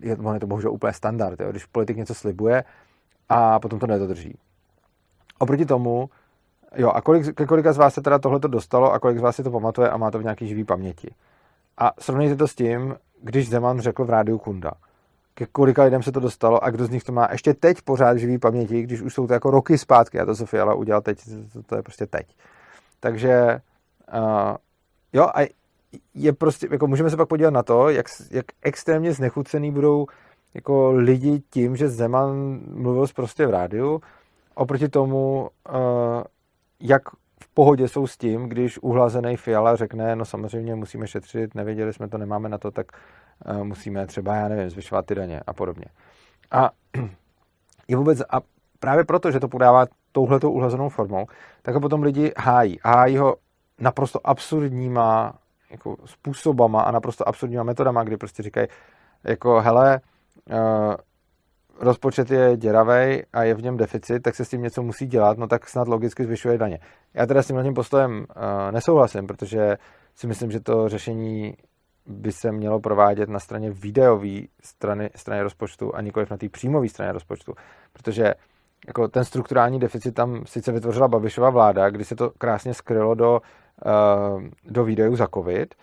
[0.00, 2.64] je, je to bohužel úplně standard, jo, když politik něco slibuje
[3.28, 4.38] a potom to nedodrží.
[5.38, 6.10] Oproti tomu,
[6.76, 9.42] jo, a kolik, kolika z vás se teda tohle dostalo a kolik z vás si
[9.42, 11.14] to pamatuje a má to v nějaký živý paměti.
[11.78, 14.72] A srovnejte to s tím, když Zeman řekl v rádiu Kunda.
[15.34, 18.16] Ke kolika lidem se to dostalo a kdo z nich to má ještě teď pořád
[18.16, 21.18] živý paměti, když už jsou to jako roky zpátky a to, co udělal teď,
[21.52, 22.36] to, to je prostě teď.
[23.00, 23.60] Takže
[24.14, 24.56] uh,
[25.12, 25.48] jo, a
[26.14, 30.06] je prostě, jako můžeme se pak podívat na to, jak, jak extrémně znechucený budou
[30.54, 34.02] jako lidi tím, že Zeman mluvil prostě v rádiu,
[34.54, 36.22] oproti tomu, uh,
[36.80, 37.02] jak
[37.54, 42.18] pohodě jsou s tím, když uhlazený Fiala řekne, no samozřejmě musíme šetřit, nevěděli jsme to,
[42.18, 42.86] nemáme na to, tak
[43.46, 45.84] uh, musíme třeba, já nevím, zvyšovat ty daně a podobně.
[46.50, 46.70] A
[47.88, 48.40] je vůbec, a
[48.80, 51.26] právě proto, že to podává touhletou uhlazenou formou,
[51.62, 52.78] tak ho potom lidi hájí.
[52.84, 53.36] Hájí ho
[53.78, 55.34] naprosto absurdníma
[55.70, 58.66] jako způsobama a naprosto absurdníma metodama, kdy prostě říkají,
[59.24, 60.00] jako hele,
[60.50, 60.94] uh,
[61.80, 65.38] rozpočet je děravý a je v něm deficit, tak se s tím něco musí dělat,
[65.38, 66.78] no tak snad logicky zvyšuje daně.
[67.14, 69.76] Já teda s tím postojem uh, nesouhlasím, protože
[70.14, 71.54] si myslím, že to řešení
[72.06, 76.88] by se mělo provádět na straně videové strany, strany rozpočtu a nikoliv na té příjmové
[76.88, 77.54] straně rozpočtu.
[77.92, 78.34] Protože
[78.86, 83.40] jako ten strukturální deficit tam sice vytvořila Babišova vláda, kdy se to krásně skrylo do,
[83.86, 85.74] uh, do výdajů za covid,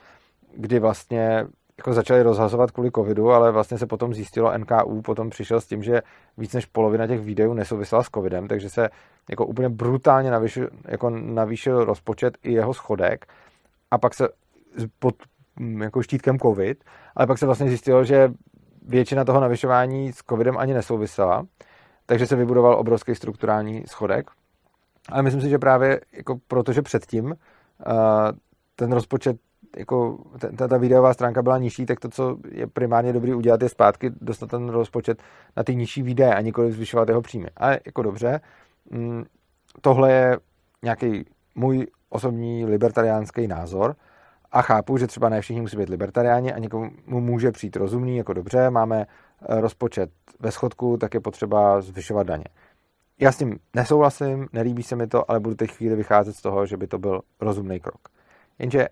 [0.58, 1.48] kdy vlastně
[1.82, 5.84] jako začali rozhazovat kvůli covidu, ale vlastně se potom zjistilo, NKU potom přišel s tím,
[5.84, 6.02] že
[6.38, 8.90] víc než polovina těch videů nesouvisela s covidem, takže se
[9.30, 13.26] jako úplně brutálně navýšil, jako navýšil rozpočet i jeho schodek
[13.92, 14.30] a pak se
[15.00, 15.16] pod
[15.82, 16.84] jako štítkem covid,
[17.16, 18.32] ale pak se vlastně zjistilo, že
[18.88, 21.46] většina toho navyšování s covidem ani nesouvisela,
[22.06, 24.32] takže se vybudoval obrovský strukturální schodek.
[25.10, 27.34] Ale myslím si, že právě jako protože předtím uh,
[28.76, 29.38] ten rozpočet
[29.78, 30.18] jako
[30.58, 34.12] ta, ta videová stránka byla nižší, tak to, co je primárně dobrý udělat, je zpátky
[34.22, 35.24] dostat ten rozpočet
[35.58, 37.48] na ty nižší výdaje a nikoli zvyšovat jeho příjmy.
[37.58, 38.42] Ale jako dobře,
[38.90, 39.24] mm,
[39.82, 40.38] tohle je
[40.84, 43.96] nějaký můj osobní libertariánský názor
[44.52, 48.34] a chápu, že třeba ne všichni musí být libertariáni a někomu může přijít rozumný, jako
[48.34, 49.06] dobře, máme
[49.50, 52.46] eh, rozpočet ve schodku, tak je potřeba zvyšovat daně.
[53.20, 56.66] Já s tím nesouhlasím, nelíbí se mi to, ale budu teď chvíli vycházet z toho,
[56.66, 58.02] že by to byl rozumný krok.
[58.60, 58.88] Jenže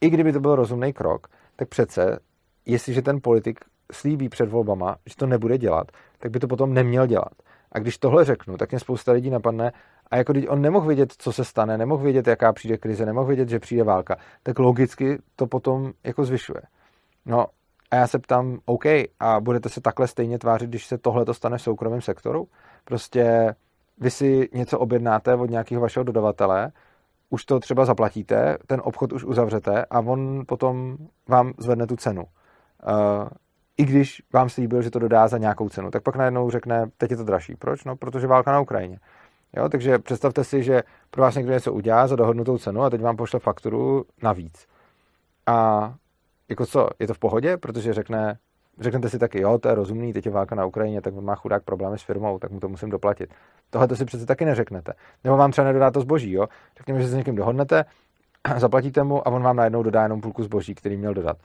[0.00, 2.18] i kdyby to byl rozumný krok, tak přece,
[2.66, 3.60] jestliže ten politik
[3.92, 7.32] slíbí před volbama, že to nebude dělat, tak by to potom neměl dělat.
[7.72, 9.72] A když tohle řeknu, tak mě spousta lidí napadne,
[10.10, 13.26] a jako když on nemohl vědět, co se stane, nemohl vědět, jaká přijde krize, nemohl
[13.26, 16.60] vědět, že přijde válka, tak logicky to potom jako zvyšuje.
[17.26, 17.46] No
[17.90, 18.84] a já se ptám, OK,
[19.20, 22.48] a budete se takhle stejně tvářit, když se tohle to stane v soukromém sektoru?
[22.84, 23.54] Prostě
[23.98, 26.72] vy si něco objednáte od nějakého vašeho dodavatele,
[27.30, 30.96] už to třeba zaplatíte, ten obchod už uzavřete a on potom
[31.28, 32.22] vám zvedne tu cenu.
[32.22, 33.28] Uh,
[33.78, 37.10] I když vám slíbil, že to dodá za nějakou cenu, tak pak najednou řekne, teď
[37.10, 37.54] je to dražší.
[37.56, 37.84] Proč?
[37.84, 38.98] No, protože válka na Ukrajině.
[39.56, 43.00] Jo, takže představte si, že pro vás někdo něco udělá za dohodnutou cenu a teď
[43.02, 44.66] vám pošle fakturu navíc.
[45.46, 45.94] A
[46.48, 48.38] jako co, je to v pohodě, protože řekne,
[48.80, 51.34] řeknete si taky, jo, to je rozumný, teď je válka na Ukrajině, tak on má
[51.34, 53.34] chudák problémy s firmou, tak mu to musím doplatit.
[53.70, 54.92] Tohle to si přece taky neřeknete.
[55.24, 56.46] Nebo vám třeba nedodá to zboží, jo.
[56.78, 57.84] Řekněme, že se s někým dohodnete,
[58.56, 61.36] zaplatíte mu a on vám najednou dodá jenom půlku zboží, který měl dodat.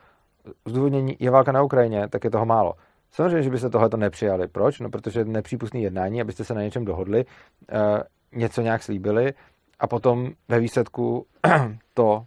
[0.65, 2.73] Zdůvodnění je válka na Ukrajině, tak je toho málo.
[3.11, 4.47] Samozřejmě, že byste tohle nepřijali.
[4.47, 4.79] Proč?
[4.79, 7.25] No, protože je nepřípustný jednání, abyste se na něčem dohodli,
[7.71, 8.03] e,
[8.35, 9.33] něco nějak slíbili
[9.79, 11.25] a potom ve výsledku
[11.93, 12.25] to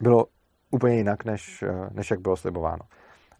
[0.00, 0.26] bylo
[0.70, 2.82] úplně jinak, než, eh, než jak bylo slibováno.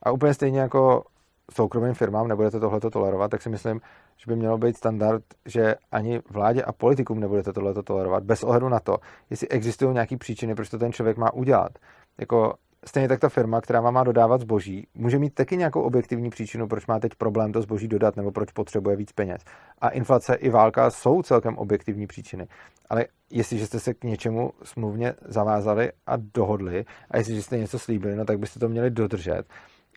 [0.04, 1.04] A úplně stejně jako
[1.52, 3.80] soukromým firmám nebudete tohleto tolerovat, tak si myslím,
[4.16, 8.68] že by mělo být standard, že ani vládě a politikům nebudete tohleto tolerovat, bez ohledu
[8.68, 8.96] na to,
[9.30, 11.78] jestli existují nějaké příčiny, proč to ten člověk má udělat.
[12.18, 12.54] Jako
[12.86, 16.68] stejně tak ta firma, která vám má dodávat zboží, může mít taky nějakou objektivní příčinu,
[16.68, 19.42] proč má teď problém to zboží dodat nebo proč potřebuje víc peněz.
[19.78, 22.46] A inflace i válka jsou celkem objektivní příčiny.
[22.90, 28.16] Ale jestliže jste se k něčemu smluvně zavázali a dohodli a jestliže jste něco slíbili,
[28.16, 29.46] no tak byste to měli dodržet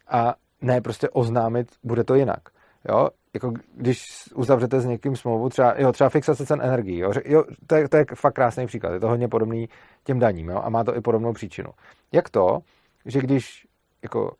[0.09, 2.49] a ne prostě oznámit, bude to jinak.
[2.89, 3.09] Jo?
[3.33, 7.11] Jako když uzavřete s někým smlouvu, třeba, jo, třeba fixace cen energii, jo?
[7.25, 9.69] Jo, to, je, to je fakt krásný příklad, je to hodně podobný
[10.03, 10.61] těm daním jo?
[10.63, 11.69] a má to i podobnou příčinu.
[12.11, 12.59] Jak to,
[13.05, 13.67] že když
[14.03, 14.35] jako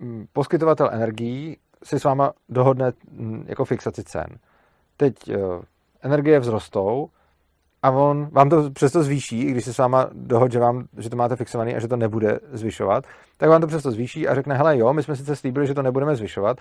[0.00, 4.26] mm, poskytovatel energií si s váma dohodne mm, jako fixaci cen,
[4.96, 5.14] teď
[6.02, 7.10] energie vzrostou
[7.82, 11.10] a on vám to přesto zvýší, i když se s váma dohod, že, vám, že
[11.10, 13.04] to máte fixovaný a že to nebude zvyšovat,
[13.36, 15.82] tak vám to přesto zvýší a řekne, hele jo, my jsme sice slíbili, že to
[15.82, 16.58] nebudeme zvyšovat,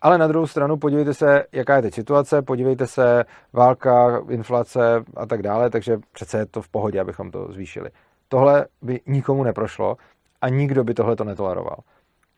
[0.00, 5.26] ale na druhou stranu podívejte se, jaká je teď situace, podívejte se, válka, inflace a
[5.26, 7.90] tak dále, takže přece je to v pohodě, abychom to zvýšili.
[8.28, 9.96] Tohle by nikomu neprošlo
[10.40, 11.76] a nikdo by tohle to netoleroval.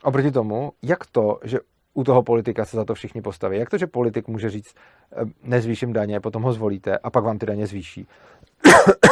[0.03, 1.59] Oproti tomu, jak to, že
[1.95, 3.59] u toho politika se za to všichni postaví.
[3.59, 4.75] Jak to, že politik může říct,
[5.43, 8.07] nezvýším daně, potom ho zvolíte a pak vám ty daně zvýší.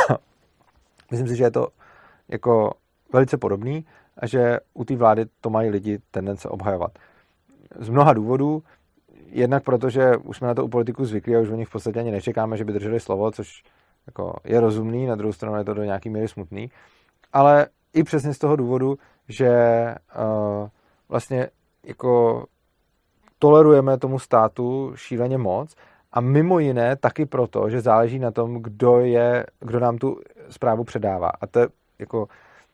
[1.10, 1.68] Myslím si, že je to
[2.28, 2.72] jako
[3.12, 3.84] velice podobný
[4.16, 6.98] a že u té vlády to mají lidi tendence obhajovat.
[7.78, 8.62] Z mnoha důvodů,
[9.26, 11.72] jednak proto, že už jsme na to u politiku zvyklí a už o nich v
[11.72, 13.62] podstatě ani nečekáme, že by drželi slovo, což
[14.06, 16.70] jako je rozumný, na druhou stranu je to do nějaký míry smutný,
[17.32, 19.50] ale i přesně z toho důvodu, že
[20.18, 20.68] uh,
[21.08, 21.48] vlastně
[21.84, 22.44] jako
[23.38, 25.74] tolerujeme tomu státu šíleně moc
[26.12, 30.20] a mimo jiné taky proto, že záleží na tom, kdo je, kdo nám tu
[30.50, 31.30] zprávu předává.
[31.40, 32.28] A to je jako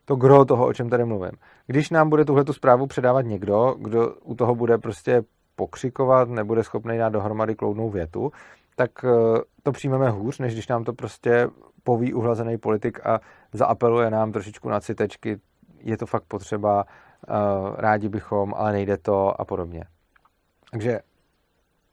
[0.04, 1.32] to gro toho, o čem tady mluvím.
[1.66, 5.22] Když nám bude tuhle zprávu předávat někdo, kdo u toho bude prostě
[5.56, 8.32] pokřikovat, nebude schopný dát dohromady kloudnou větu,
[8.76, 11.48] tak eh, to přijmeme hůř, než když nám to prostě
[11.82, 13.20] poví uhlazený politik a
[13.52, 15.40] zaapeluje nám trošičku na citečky,
[15.78, 16.84] je to fakt potřeba,
[17.28, 17.32] eh,
[17.76, 19.84] rádi bychom, ale nejde to a podobně.
[20.74, 21.00] Takže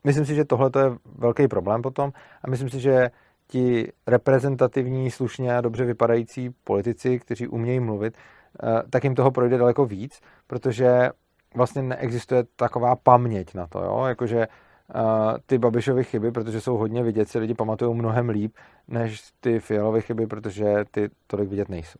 [0.04, 3.12] myslím si, že tohle je velký problém potom a myslím si, že
[3.48, 9.58] ti reprezentativní, slušně a dobře vypadající politici, kteří umějí mluvit, eh, tak jim toho projde
[9.58, 11.10] daleko víc, protože
[11.56, 14.06] vlastně neexistuje taková paměť na to, jo?
[14.06, 18.56] jakože uh, ty Babišovy chyby, protože jsou hodně vidět, si lidi pamatují mnohem líp,
[18.88, 22.00] než ty Fialové chyby, protože ty tolik vidět nejsou.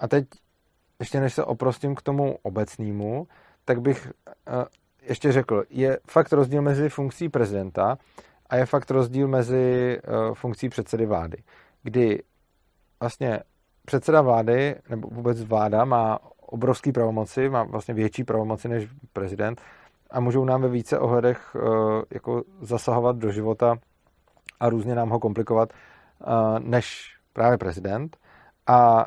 [0.00, 0.24] A teď,
[1.00, 3.26] ještě než se oprostím k tomu obecnému,
[3.64, 4.12] tak bych
[4.48, 4.64] uh,
[5.02, 7.98] ještě řekl, je fakt rozdíl mezi funkcí prezidenta
[8.46, 11.38] a je fakt rozdíl mezi uh, funkcí předsedy vlády,
[11.82, 12.22] kdy
[13.00, 13.40] vlastně
[13.84, 19.60] předseda vlády, nebo vůbec vláda má obrovský pravomoci, má vlastně větší pravomoci než prezident
[20.10, 21.62] a můžou nám ve více ohledech uh,
[22.10, 23.78] jako zasahovat do života
[24.60, 28.16] a různě nám ho komplikovat uh, než právě prezident.
[28.66, 29.06] A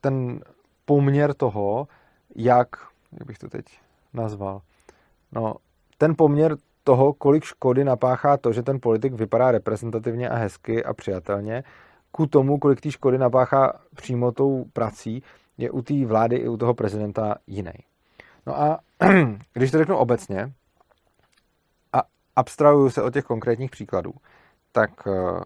[0.00, 0.40] ten
[0.84, 1.88] poměr toho,
[2.36, 2.68] jak,
[3.12, 3.64] jak bych to teď
[4.12, 4.60] nazval,
[5.34, 5.54] No,
[5.98, 10.94] ten poměr toho, kolik škody napáchá to, že ten politik vypadá reprezentativně a hezky a
[10.94, 11.64] přijatelně,
[12.10, 15.22] ku tomu, kolik té škody napáchá přímo tou prací,
[15.58, 17.72] je u té vlády i u toho prezidenta jiný.
[18.46, 18.78] No a
[19.52, 20.52] když to řeknu obecně
[21.92, 22.02] a
[22.36, 24.12] abstrahuju se od těch konkrétních příkladů,
[24.72, 25.40] tak eh,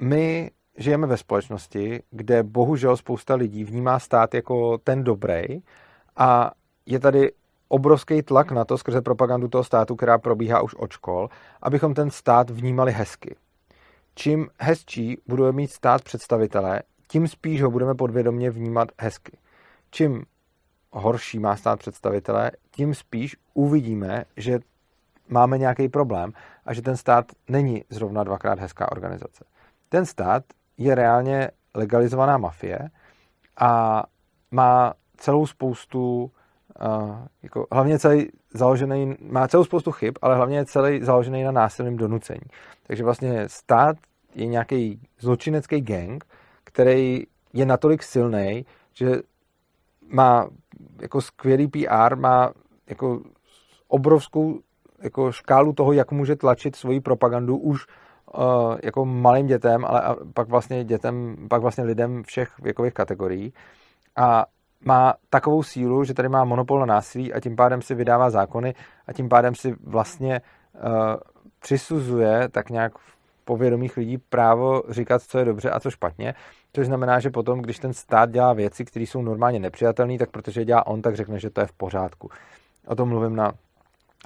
[0.00, 5.44] my žijeme ve společnosti, kde bohužel spousta lidí vnímá stát jako ten dobrý
[6.16, 6.52] a
[6.86, 7.32] je tady
[7.68, 11.28] obrovský tlak na to skrze propagandu toho státu, která probíhá už od škol,
[11.62, 13.36] abychom ten stát vnímali hezky.
[14.14, 19.38] Čím hezčí budeme mít stát představitele, tím spíš ho budeme podvědomě vnímat hezky.
[19.90, 20.24] Čím
[20.92, 24.58] horší má stát představitele, tím spíš uvidíme, že
[25.28, 26.32] máme nějaký problém
[26.66, 29.44] a že ten stát není zrovna dvakrát hezká organizace.
[29.88, 30.44] Ten stát
[30.78, 32.78] je reálně legalizovaná mafie
[33.56, 34.02] a
[34.50, 36.30] má celou spoustu
[37.42, 41.96] Jako hlavně celý založený, má celou spoustu chyb, ale hlavně je celý založený na násilném
[41.96, 42.46] donucení.
[42.86, 43.96] Takže vlastně stát
[44.34, 46.24] je nějaký zločinecký gang,
[46.64, 49.16] který je natolik silný, že
[50.08, 50.48] má
[51.00, 52.52] jako skvělý PR, má
[52.86, 53.22] jako
[53.88, 54.60] obrovskou
[55.02, 57.86] jako škálu toho, jak může tlačit svoji propagandu už
[58.38, 63.52] uh, jako malým dětem, ale pak vlastně dětem, pak vlastně lidem všech věkových kategorií.
[64.16, 64.46] A
[64.84, 68.74] má takovou sílu, že tady má monopol na násilí a tím pádem si vydává zákony
[69.06, 70.40] a tím pádem si vlastně
[70.74, 70.80] uh,
[71.60, 76.34] přisuzuje tak nějak v povědomých lidí právo říkat, co je dobře a co špatně,
[76.72, 80.60] což znamená, že potom, když ten stát dělá věci, které jsou normálně nepřijatelné, tak protože
[80.60, 82.30] je dělá on, tak řekne, že to je v pořádku.
[82.86, 83.52] O tom mluvím na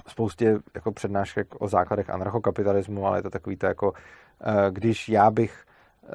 [0.07, 3.93] spoustě jako přednášek o základech anarchokapitalismu, ale je to takový to jako,
[4.41, 5.65] eh, když já bych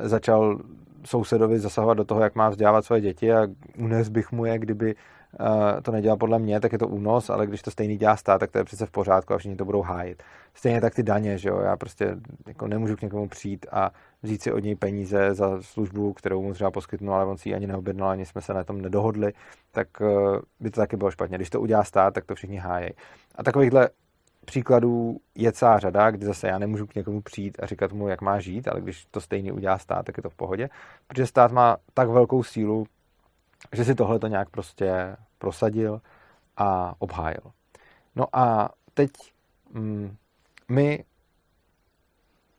[0.03, 0.59] začal
[1.07, 3.47] sousedovi zasahovat do toho, jak má vzdělávat svoje děti a
[3.79, 7.47] unes bych mu je, kdyby eh, to nedělal podle mě, tak je to únos, ale
[7.47, 9.83] když to stejný dělá stát, tak to je přece v pořádku a všichni to budou
[9.83, 10.23] hájit.
[10.55, 12.17] Stejně tak ty daně, že jo, já prostě
[12.47, 13.91] jako nemůžu k někomu přijít a
[14.23, 17.55] vzít si od něj peníze za službu, kterou mu třeba poskytnu, ale on si ji
[17.55, 19.33] ani neobjednal, ani jsme se na tom nedohodli,
[19.73, 20.07] tak eh,
[20.61, 21.37] by to taky bylo špatně.
[21.37, 22.91] Když to udělá stát, tak to všichni hájí.
[23.35, 23.89] A takovýchhle
[24.47, 28.21] příkladů je celá řada, kdy zase já nemůžu k někomu přijít a říkat mu, jak
[28.21, 30.69] má žít, ale když to stejně udělá stát, tak je to v pohodě,
[31.07, 32.87] protože stát má tak velkou sílu,
[33.73, 36.01] že si tohle to nějak prostě prosadil
[36.57, 37.53] a obhájil.
[38.17, 39.11] No a teď
[39.73, 40.17] mm,
[40.69, 41.05] my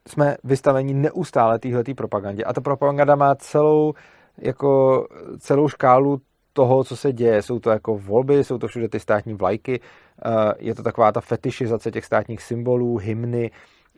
[0.08, 3.94] jsme vystaveni neustále téhletý propagandě a ta propaganda má celou,
[4.38, 5.06] jako,
[5.38, 6.20] celou škálu
[6.52, 7.42] toho, co se děje.
[7.42, 9.80] Jsou to jako volby, jsou to všude ty státní vlajky,
[10.58, 13.50] je to taková ta fetišizace těch státních symbolů, hymny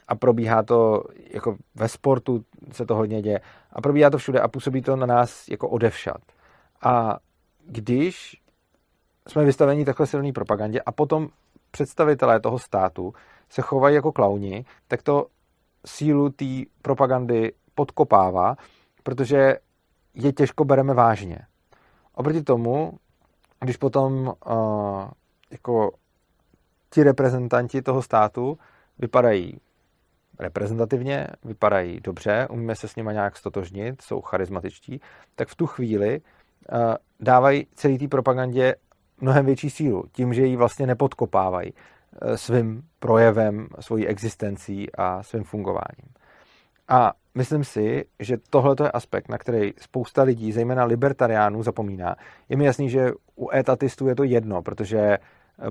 [0.08, 3.40] a probíhá to jako ve sportu se to hodně děje
[3.72, 6.20] a probíhá to všude a působí to na nás jako odevšat.
[6.82, 7.18] A
[7.66, 8.42] když
[9.28, 11.28] jsme vystaveni takhle silné propagandě a potom
[11.70, 13.14] představitelé toho státu
[13.48, 15.26] se chovají jako klauni, tak to
[15.86, 16.44] sílu té
[16.82, 18.56] propagandy podkopává,
[19.02, 19.56] protože
[20.14, 21.38] je těžko bereme vážně.
[22.14, 22.92] Oproti tomu,
[23.60, 25.10] když potom uh,
[25.50, 25.90] jako
[26.91, 28.59] ti reprezentanti toho státu
[28.99, 29.61] vypadají
[30.38, 35.01] reprezentativně, vypadají dobře, umíme se s nimi nějak stotožnit, jsou charismatičtí,
[35.34, 38.74] tak v tu chvíli uh, dávají celý té propagandě
[39.20, 45.45] mnohem větší sílu, tím, že ji vlastně nepodkopávají uh, svým projevem, svojí existencí a svým
[45.45, 46.11] fungováním.
[46.88, 52.16] A myslím si, že tohle je aspekt, na který spousta lidí, zejména libertariánů, zapomíná.
[52.49, 55.18] Je mi jasný, že u etatistů je to jedno, protože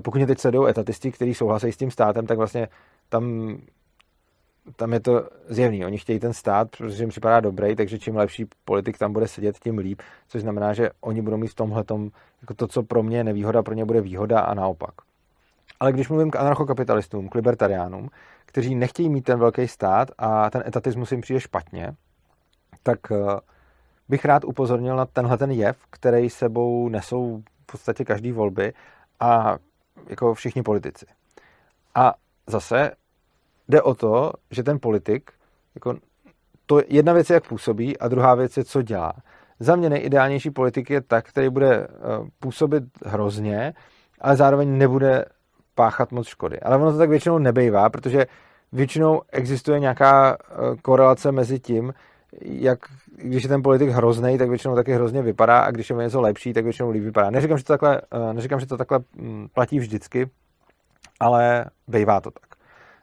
[0.02, 2.68] pokud mě teď sledují etatisti, kteří souhlasí s tím státem, tak vlastně
[3.08, 3.56] tam,
[4.76, 5.84] tam je to zjevný.
[5.84, 9.58] Oni chtějí ten stát, protože jim připadá dobrý, takže čím lepší politik tam bude sedět,
[9.58, 11.84] tím líp, což znamená, že oni budou mít v tomhle
[12.40, 14.94] jako to, co pro mě je nevýhoda, pro ně bude výhoda a naopak.
[15.80, 18.08] Ale když mluvím k anarchokapitalistům, k libertariánům,
[18.46, 21.92] kteří nechtějí mít ten velký stát a ten etatismus jim přijde špatně,
[22.82, 23.16] tak eh,
[24.08, 28.72] bych rád upozornil na tenhle ten jev, který sebou nesou v podstatě každý volby
[29.20, 29.58] a
[30.08, 31.06] jako všichni politici.
[31.94, 32.14] A
[32.46, 32.90] zase
[33.68, 35.30] jde o to, že ten politik,
[35.74, 35.94] jako
[36.66, 39.12] to jedna věc je, jak působí, a druhá věc je, co dělá.
[39.60, 41.88] Za mě nejideálnější politik je tak, který bude eh,
[42.38, 43.74] působit hrozně,
[44.20, 45.24] ale zároveň nebude
[45.74, 46.60] páchat moc škody.
[46.60, 48.26] Ale ono to tak většinou nebejvá, protože
[48.72, 51.94] většinou existuje nějaká eh, korelace mezi tím,
[52.42, 52.78] jak
[53.16, 56.52] když je ten politik hrozný, tak většinou taky hrozně vypadá a když je něco lepší,
[56.52, 57.30] tak většinou líp vypadá.
[57.30, 60.30] Neříkám, že to takhle, eh, neříkám, že to takhle hm, platí vždycky,
[61.20, 62.54] ale bejvá to tak.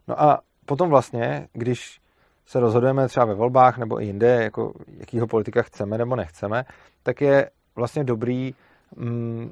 [0.07, 1.99] No a potom vlastně, když
[2.45, 6.65] se rozhodujeme třeba ve volbách nebo i jinde, jako jakýho politika chceme nebo nechceme,
[7.03, 8.53] tak je vlastně dobrý
[8.95, 9.51] mm,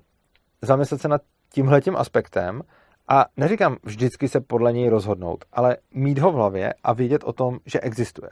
[0.61, 1.21] zamyslet se nad
[1.53, 2.61] tímhletím aspektem
[3.07, 7.33] a neříkám vždycky se podle něj rozhodnout, ale mít ho v hlavě a vědět o
[7.33, 8.29] tom, že existuje.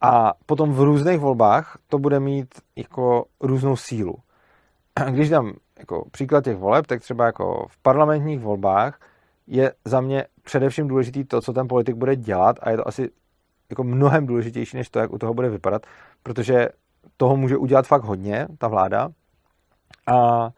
[0.00, 4.14] A potom v různých volbách to bude mít jako různou sílu.
[5.10, 9.00] Když dám jako příklad těch voleb, tak třeba jako v parlamentních volbách
[9.46, 13.10] je za mě především důležitý to, co ten politik bude dělat a je to asi
[13.70, 15.86] jako mnohem důležitější, než to, jak u toho bude vypadat,
[16.22, 16.68] protože
[17.16, 19.08] toho může udělat fakt hodně, ta vláda,
[20.06, 20.50] a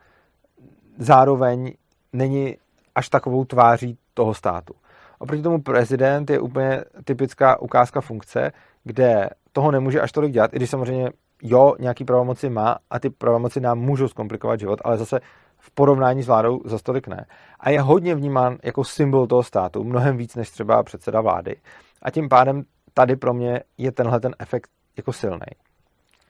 [0.99, 1.73] zároveň
[2.13, 2.57] není
[2.95, 4.75] až takovou tváří toho státu.
[5.19, 8.53] Oproti tomu prezident je úplně typická ukázka funkce,
[8.89, 11.11] kde toho nemůže až tolik dělat, i když samozřejmě
[11.43, 15.21] jo, nějaký pravomoci má a ty pravomoci nám můžou zkomplikovat život, ale zase
[15.59, 17.27] v porovnání s vládou za stolik ne.
[17.61, 21.57] A je hodně vnímán jako symbol toho státu, mnohem víc než třeba předseda vlády.
[22.03, 22.65] A tím pádem
[22.95, 25.53] tady pro mě je tenhle ten efekt jako silný.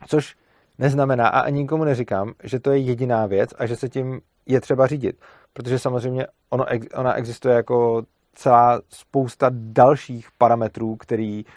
[0.06, 0.36] Což
[0.78, 4.61] neznamená, a ani nikomu neříkám, že to je jediná věc a že se tím je
[4.61, 5.16] třeba řídit.
[5.52, 8.02] Protože samozřejmě ono, ona existuje jako
[8.34, 11.50] celá spousta dalších parametrů, který, uh,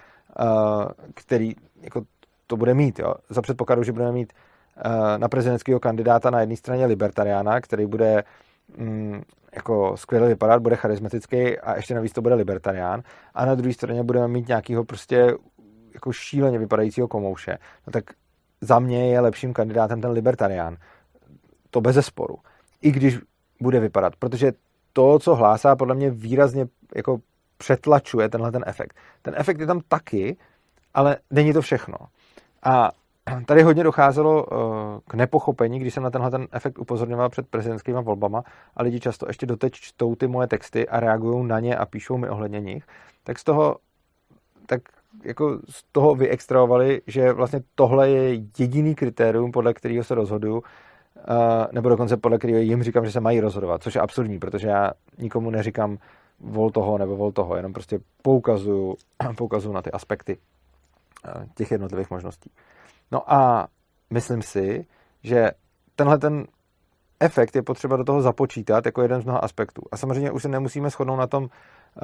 [1.16, 2.02] který jako
[2.48, 3.00] to bude mít.
[3.00, 3.14] Jo.
[3.30, 4.34] Za předpokladu, že budeme mít
[4.86, 8.24] uh, na prezidentského kandidáta na jedné straně libertariána, který bude
[8.78, 9.22] um,
[9.56, 13.02] jako skvěle vypadat, bude charismatický a ještě navíc to bude libertarián.
[13.34, 15.34] A na druhé straně budeme mít nějakého prostě
[15.94, 17.58] jako šíleně vypadajícího komouše.
[17.88, 18.04] No tak
[18.62, 20.78] za mě je lepším kandidátem ten libertarián.
[21.70, 22.38] To bez sporu.
[22.82, 23.20] I když
[23.62, 24.52] bude vypadat, protože
[24.94, 27.20] to, co hlásá, podle mě výrazně jako
[27.62, 28.96] přetlačuje tenhle ten efekt.
[29.22, 30.38] Ten efekt je tam taky,
[30.94, 31.96] ale není to všechno.
[32.64, 32.92] A
[33.46, 34.60] tady hodně docházelo uh,
[35.08, 38.44] k nepochopení, když jsem na tenhle ten efekt upozorňoval před prezidentskými volbama
[38.76, 42.18] a lidi často ještě doteď čtou ty moje texty a reagují na ně a píšou
[42.18, 42.84] mi ohledně nich,
[43.24, 43.78] tak z toho
[44.66, 44.82] tak
[45.24, 50.64] jako z toho vyextrahovali, že vlastně tohle je jediný kritérium, podle kterého se rozhoduju,
[51.72, 54.92] nebo dokonce podle kterého jim říkám, že se mají rozhodovat, což je absurdní, protože já
[55.18, 55.98] nikomu neříkám
[56.44, 58.96] vol toho nebo vol toho, jenom prostě poukazuju,
[59.38, 60.38] poukazuju na ty aspekty
[61.56, 62.52] těch jednotlivých možností.
[63.12, 63.68] No a
[64.10, 64.86] myslím si,
[65.24, 65.52] že
[65.96, 66.46] tenhle ten
[67.20, 69.82] efekt je potřeba do toho započítat jako jeden z mnoha aspektů.
[69.92, 71.50] A samozřejmě už se nemusíme shodnout na tom,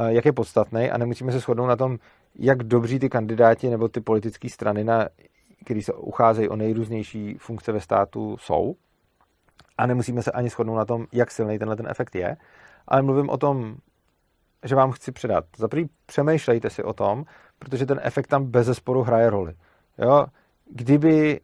[0.08, 1.98] jak je podstatný a nemusíme se shodnout na tom,
[2.36, 5.08] jak dobří ty kandidáti nebo ty politické strany, na,
[5.66, 8.76] který se ucházejí o nejrůznější funkce ve státu, jsou.
[9.78, 12.38] A nemusíme se ani shodnout na tom, jak silný tenhle ten efekt je.
[12.88, 13.76] Ale mluvím o tom
[14.66, 15.46] že vám chci předat.
[15.58, 17.24] Za prvý přemýšlejte si o tom,
[17.60, 19.54] protože ten efekt tam bez zesporu hraje roli.
[19.98, 20.26] Jo?
[20.72, 21.40] Kdyby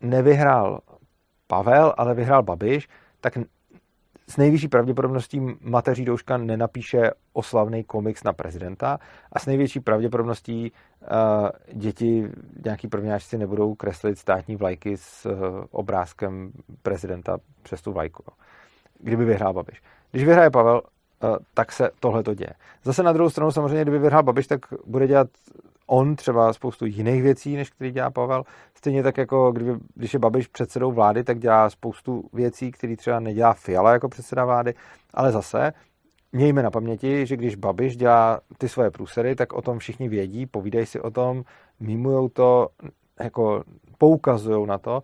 [0.00, 0.80] nevyhrál
[1.46, 2.88] Pavel, ale vyhrál Babiš,
[3.20, 3.38] tak
[4.28, 8.98] s nejvyšší pravděpodobností mateří Douška nenapíše oslavný komiks na prezidenta
[9.32, 12.28] a s největší pravděpodobností uh, děti
[12.64, 15.32] nějaký prvňáčci nebudou kreslit státní vlajky s uh,
[15.70, 18.24] obrázkem prezidenta přes tu vlajku.
[18.98, 19.82] Kdyby vyhrál Babiš.
[20.10, 20.82] Když vyhraje Pavel,
[21.54, 22.52] tak se tohle to děje.
[22.84, 25.28] Zase na druhou stranu samozřejmě, kdyby vyhrál Babiš, tak bude dělat
[25.86, 28.44] on třeba spoustu jiných věcí, než který dělá Pavel.
[28.74, 33.20] Stejně tak jako kdyby, když je Babiš předsedou vlády, tak dělá spoustu věcí, které třeba
[33.20, 34.74] nedělá Fiala jako předseda vlády,
[35.14, 35.72] ale zase
[36.32, 40.46] mějme na paměti, že když Babiš dělá ty svoje průsery, tak o tom všichni vědí,
[40.46, 41.42] povídají si o tom,
[41.80, 42.68] mimujou to,
[43.20, 43.62] jako
[43.98, 45.02] poukazují na to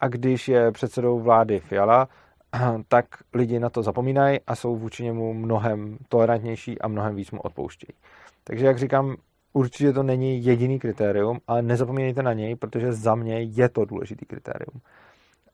[0.00, 2.08] a když je předsedou vlády Fiala,
[2.88, 7.40] tak lidi na to zapomínají a jsou vůči němu mnohem tolerantnější a mnohem víc mu
[7.40, 7.96] odpouštějí.
[8.44, 9.16] Takže jak říkám,
[9.52, 14.26] určitě to není jediný kritérium, ale nezapomínejte na něj, protože za mě je to důležitý
[14.26, 14.80] kritérium.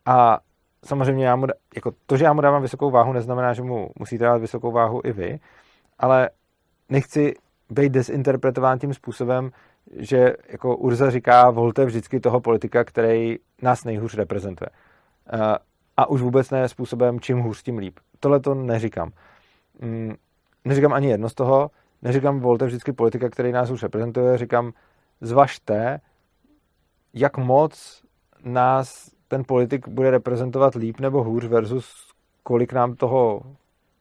[0.06, 0.40] A
[0.84, 4.24] samozřejmě já mu, jako to, že já mu dávám vysokou váhu, neznamená, že mu musíte
[4.24, 5.38] dát vysokou váhu i vy,
[5.98, 6.30] ale
[6.88, 7.34] nechci
[7.70, 9.50] být desinterpretován tím způsobem,
[9.96, 14.68] že jako Urza říká, volte vždycky toho politika, který nás nejhůř reprezentuje.
[15.96, 17.98] A už vůbec ne způsobem, čím hůř, tím líp.
[18.20, 19.10] Tohle to neříkám.
[19.80, 20.14] Mm,
[20.64, 21.70] neříkám ani jedno z toho,
[22.02, 24.72] neříkám volte vždycky politika, který nás už reprezentuje, říkám
[25.20, 26.00] zvažte,
[27.14, 28.02] jak moc
[28.44, 32.12] nás ten politik bude reprezentovat líp nebo hůř versus
[32.42, 33.40] kolik nám toho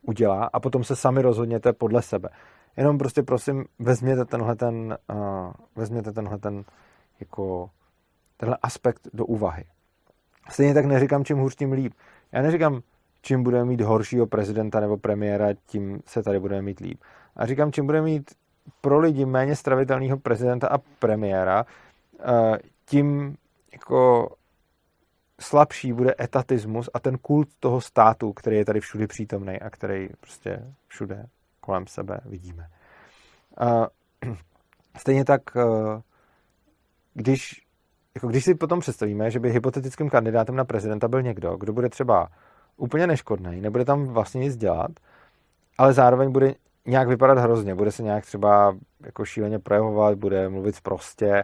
[0.01, 2.29] udělá a potom se sami rozhodněte podle sebe.
[2.77, 6.63] Jenom prostě prosím, vezměte tenhle ten, uh, vezměte tenhle ten,
[7.19, 7.69] jako,
[8.37, 9.63] tenhle aspekt do úvahy.
[10.51, 11.93] Stejně tak neříkám, čím hůř, tím líp.
[12.31, 12.81] Já neříkám,
[13.21, 17.01] čím budeme mít horšího prezidenta nebo premiéra, tím se tady budeme mít líp.
[17.35, 18.31] A říkám, čím budeme mít
[18.81, 21.65] pro lidi méně stravitelného prezidenta a premiéra,
[22.19, 23.37] eh, tím
[23.73, 24.29] jako
[25.39, 30.09] slabší bude etatismus a ten kult toho státu, který je tady všude přítomný a který
[30.19, 31.25] prostě všude
[31.59, 32.67] kolem sebe vidíme.
[33.61, 33.87] Eh,
[34.97, 36.01] stejně tak, eh,
[37.13, 37.61] když,
[38.15, 41.89] jako když si potom představíme, že by hypotetickým kandidátem na prezidenta byl někdo, kdo bude
[41.89, 42.27] třeba
[42.77, 44.91] úplně neškodný, nebude tam vlastně nic dělat,
[45.77, 46.53] ale zároveň bude
[46.85, 51.43] nějak vypadat hrozně, bude se nějak třeba jako šíleně projevovat, bude mluvit prostě,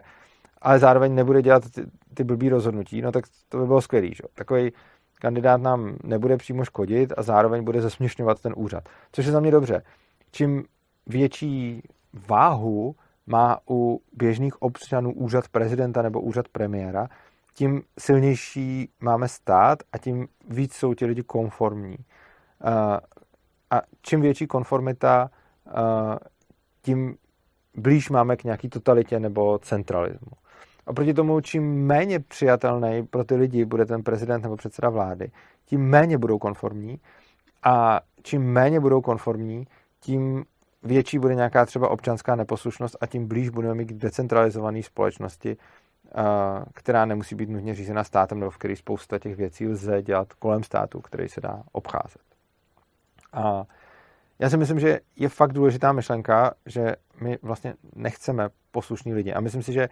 [0.62, 1.82] ale zároveň nebude dělat ty,
[2.14, 4.14] ty blbý rozhodnutí, no tak to by bylo skvělý.
[4.14, 4.22] Že?
[4.34, 4.72] Takový
[5.14, 8.88] kandidát nám nebude přímo škodit a zároveň bude zesměšňovat ten úřad.
[9.12, 9.82] Což je za mě dobře.
[10.30, 10.64] Čím
[11.06, 11.82] větší
[12.28, 12.94] váhu
[13.28, 17.08] má u běžných občanů úřad prezidenta nebo úřad premiéra,
[17.54, 21.96] tím silnější máme stát a tím víc jsou ti lidi konformní.
[23.70, 25.30] A čím větší konformita,
[26.82, 27.16] tím
[27.74, 30.32] blíž máme k nějaký totalitě nebo centralismu.
[30.86, 35.30] Oproti tomu, čím méně přijatelný pro ty lidi bude ten prezident nebo předseda vlády,
[35.64, 37.00] tím méně budou konformní
[37.62, 39.66] a čím méně budou konformní,
[40.00, 40.44] tím
[40.82, 45.56] větší bude nějaká třeba občanská neposlušnost a tím blíž budeme mít decentralizované společnosti,
[46.74, 50.62] která nemusí být nutně řízena státem, nebo v který spousta těch věcí lze dělat kolem
[50.62, 52.22] státu, který se dá obcházet.
[53.32, 53.64] A
[54.38, 59.32] já si myslím, že je fakt důležitá myšlenka, že my vlastně nechceme poslušní lidi.
[59.32, 59.88] A myslím si, že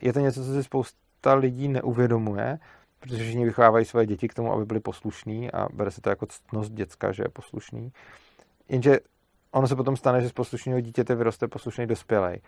[0.00, 2.58] je to něco, co si spousta lidí neuvědomuje,
[3.00, 6.26] protože všichni vychovávají své děti k tomu, aby byli poslušní a bere se to jako
[6.26, 7.92] ctnost děcka, že je poslušný.
[8.68, 8.98] Jenže
[9.52, 12.40] ono se potom stane, že z poslušného dítěte vyroste poslušný dospělej.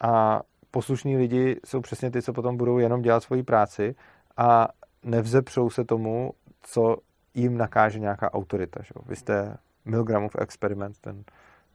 [0.00, 3.94] A poslušní lidi jsou přesně ty, co potom budou jenom dělat svoji práci
[4.36, 4.68] a
[5.02, 6.32] nevzepřou se tomu,
[6.62, 6.96] co
[7.34, 8.82] jim nakáže nějaká autorita.
[8.82, 8.92] Že?
[9.06, 11.24] Vy jste Milgramův experiment, ten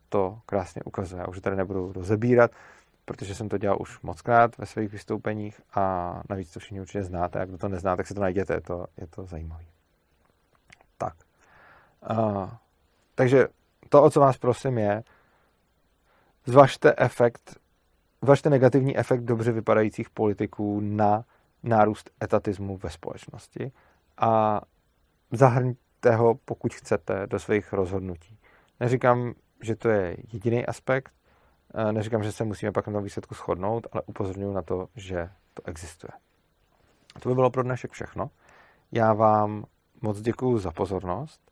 [0.09, 1.21] to krásně ukazuje.
[1.21, 2.51] Já už tady nebudu rozebírat,
[3.05, 7.03] protože jsem to dělal už moc krát ve svých vystoupeních a navíc to všichni určitě
[7.03, 7.39] znáte.
[7.39, 9.63] A kdo to nezná, tak si to najděte, je to, je to zajímavé.
[10.97, 11.13] Tak.
[12.11, 12.49] Uh,
[13.15, 13.47] takže
[13.89, 15.03] to, o co vás prosím, je,
[16.45, 17.59] zvažte efekt,
[18.21, 21.23] zvažte negativní efekt dobře vypadajících politiků na
[21.63, 23.71] nárůst etatismu ve společnosti
[24.17, 24.61] a
[25.31, 28.37] zahrňte ho, pokud chcete, do svých rozhodnutí.
[28.79, 31.13] Neříkám, že to je jediný aspekt,
[31.73, 35.29] eh, neříkám, že se musíme pak na tom výsledku shodnout, ale upozorňuji na to, že
[35.53, 36.11] to existuje.
[37.19, 38.29] To by bylo pro dnešek všechno.
[38.91, 39.65] Já vám
[40.01, 41.51] moc děkuji za pozornost.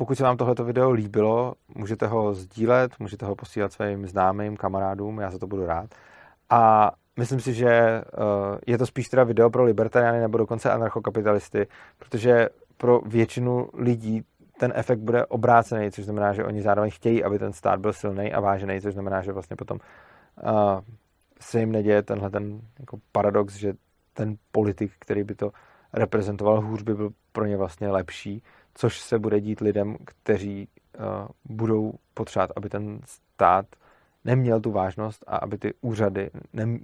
[0.00, 5.18] Pokud se vám tohleto video líbilo, můžete ho sdílet, můžete ho posílat svým známým, kamarádům,
[5.18, 5.94] já za to budu rád.
[6.50, 8.02] A myslím si, že eh,
[8.66, 11.66] je to spíš teda video pro libertariány nebo dokonce anarchokapitalisty,
[11.98, 14.22] protože pro většinu lidí
[14.58, 18.32] ten efekt bude obrácený, což znamená, že oni zároveň chtějí, aby ten stát byl silný
[18.32, 19.78] a vážený, což znamená, že vlastně potom
[20.42, 20.50] uh,
[21.40, 23.72] se jim neděje tenhle ten jako paradox, že
[24.14, 25.50] ten politik, který by to
[25.92, 28.42] reprezentoval hůř, by byl pro ně vlastně lepší,
[28.74, 30.68] což se bude dít lidem, kteří
[30.98, 31.04] uh,
[31.44, 33.66] budou potřebovat, aby ten stát
[34.24, 36.78] neměl tu vážnost a aby ty úřady ne,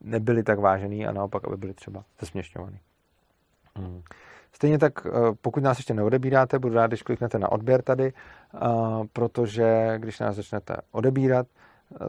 [0.00, 2.78] nebyly tak vážený a naopak, aby byly třeba zesměšňovaný.
[3.76, 4.02] Hmm.
[4.52, 5.10] Stejně tak, eh,
[5.42, 8.58] pokud nás ještě neodebíráte, budu rád, když kliknete na odběr tady, eh,
[9.12, 11.46] protože když nás začnete odebírat,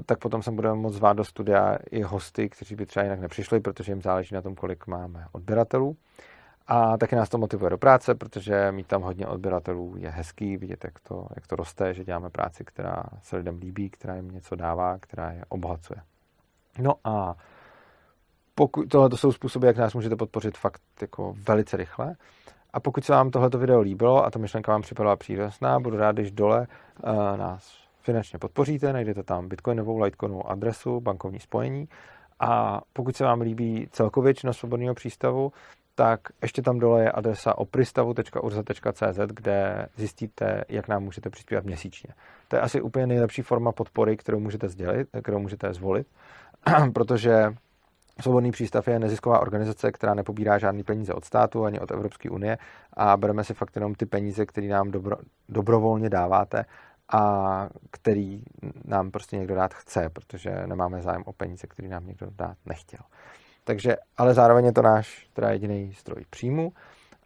[0.06, 3.60] tak potom se budeme moct zvát do studia i hosty, kteří by třeba jinak nepřišli,
[3.60, 5.96] protože jim záleží na tom, kolik máme odběratelů.
[6.68, 10.84] A taky nás to motivuje do práce, protože mít tam hodně odběratelů je hezký, vidět,
[10.84, 14.55] jak to, jak to roste, že děláme práci, která se lidem líbí, která jim něco
[14.55, 16.01] dává, která je obohacuje.
[16.80, 17.36] No a
[18.55, 22.16] pokud, tohle to jsou způsoby, jak nás můžete podpořit fakt jako velice rychle.
[22.74, 26.16] A pokud se vám tohleto video líbilo a ta myšlenka vám připadala přínosná, budu rád,
[26.16, 26.68] když dole
[27.03, 31.88] uh, nás finančně podpoříte, najdete tam bitcoinovou, litecoinovou adresu, bankovní spojení
[32.39, 35.51] a pokud se vám líbí celkově činnost svobodného přístavu,
[35.96, 42.14] tak ještě tam dole je adresa opristavu.urza.cz, kde zjistíte, jak nám můžete přispívat měsíčně.
[42.48, 46.08] To je asi úplně nejlepší forma podpory, kterou můžete, sdělit, kterou můžete zvolit,
[46.94, 47.54] protože
[48.22, 52.58] Svobodný přístav je nezisková organizace, která nepobírá žádný peníze od státu ani od Evropské unie
[52.94, 55.16] a bereme si fakt jenom ty peníze, které nám dobro,
[55.50, 56.66] dobrovolně dáváte
[57.14, 57.22] a
[57.91, 58.44] který
[58.86, 63.00] nám prostě někdo dát chce, protože nemáme zájem o peníze, který nám někdo dát nechtěl.
[63.64, 66.74] Takže, ale zároveň je to náš teda jediný stroj příjmu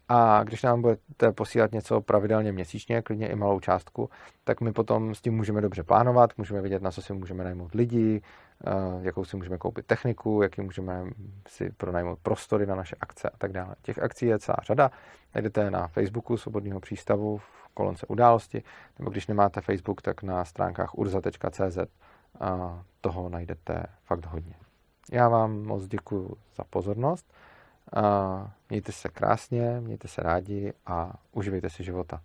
[0.10, 4.10] a když nám budete posílat něco pravidelně měsíčně, klidně i malou částku,
[4.44, 7.74] tak my potom s tím můžeme dobře plánovat, můžeme vidět, na co si můžeme najmout
[7.74, 8.22] lidi,
[8.66, 8.72] eh,
[9.02, 11.04] jakou si můžeme koupit techniku, jaký můžeme
[11.48, 13.76] si pronajmout prostory na naše akce a tak dále.
[13.82, 14.92] Těch akcí je celá řada.
[15.36, 18.64] Najdete na Facebooku Svobodného přístavu v kolonce události,
[19.00, 21.78] nebo když nemáte Facebook, tak na stránkách urza.cz
[23.02, 24.67] toho najdete fakt hodně.
[25.12, 27.34] Já vám moc děkuji za pozornost.
[28.70, 32.22] Mějte se krásně, mějte se rádi a uživejte si života.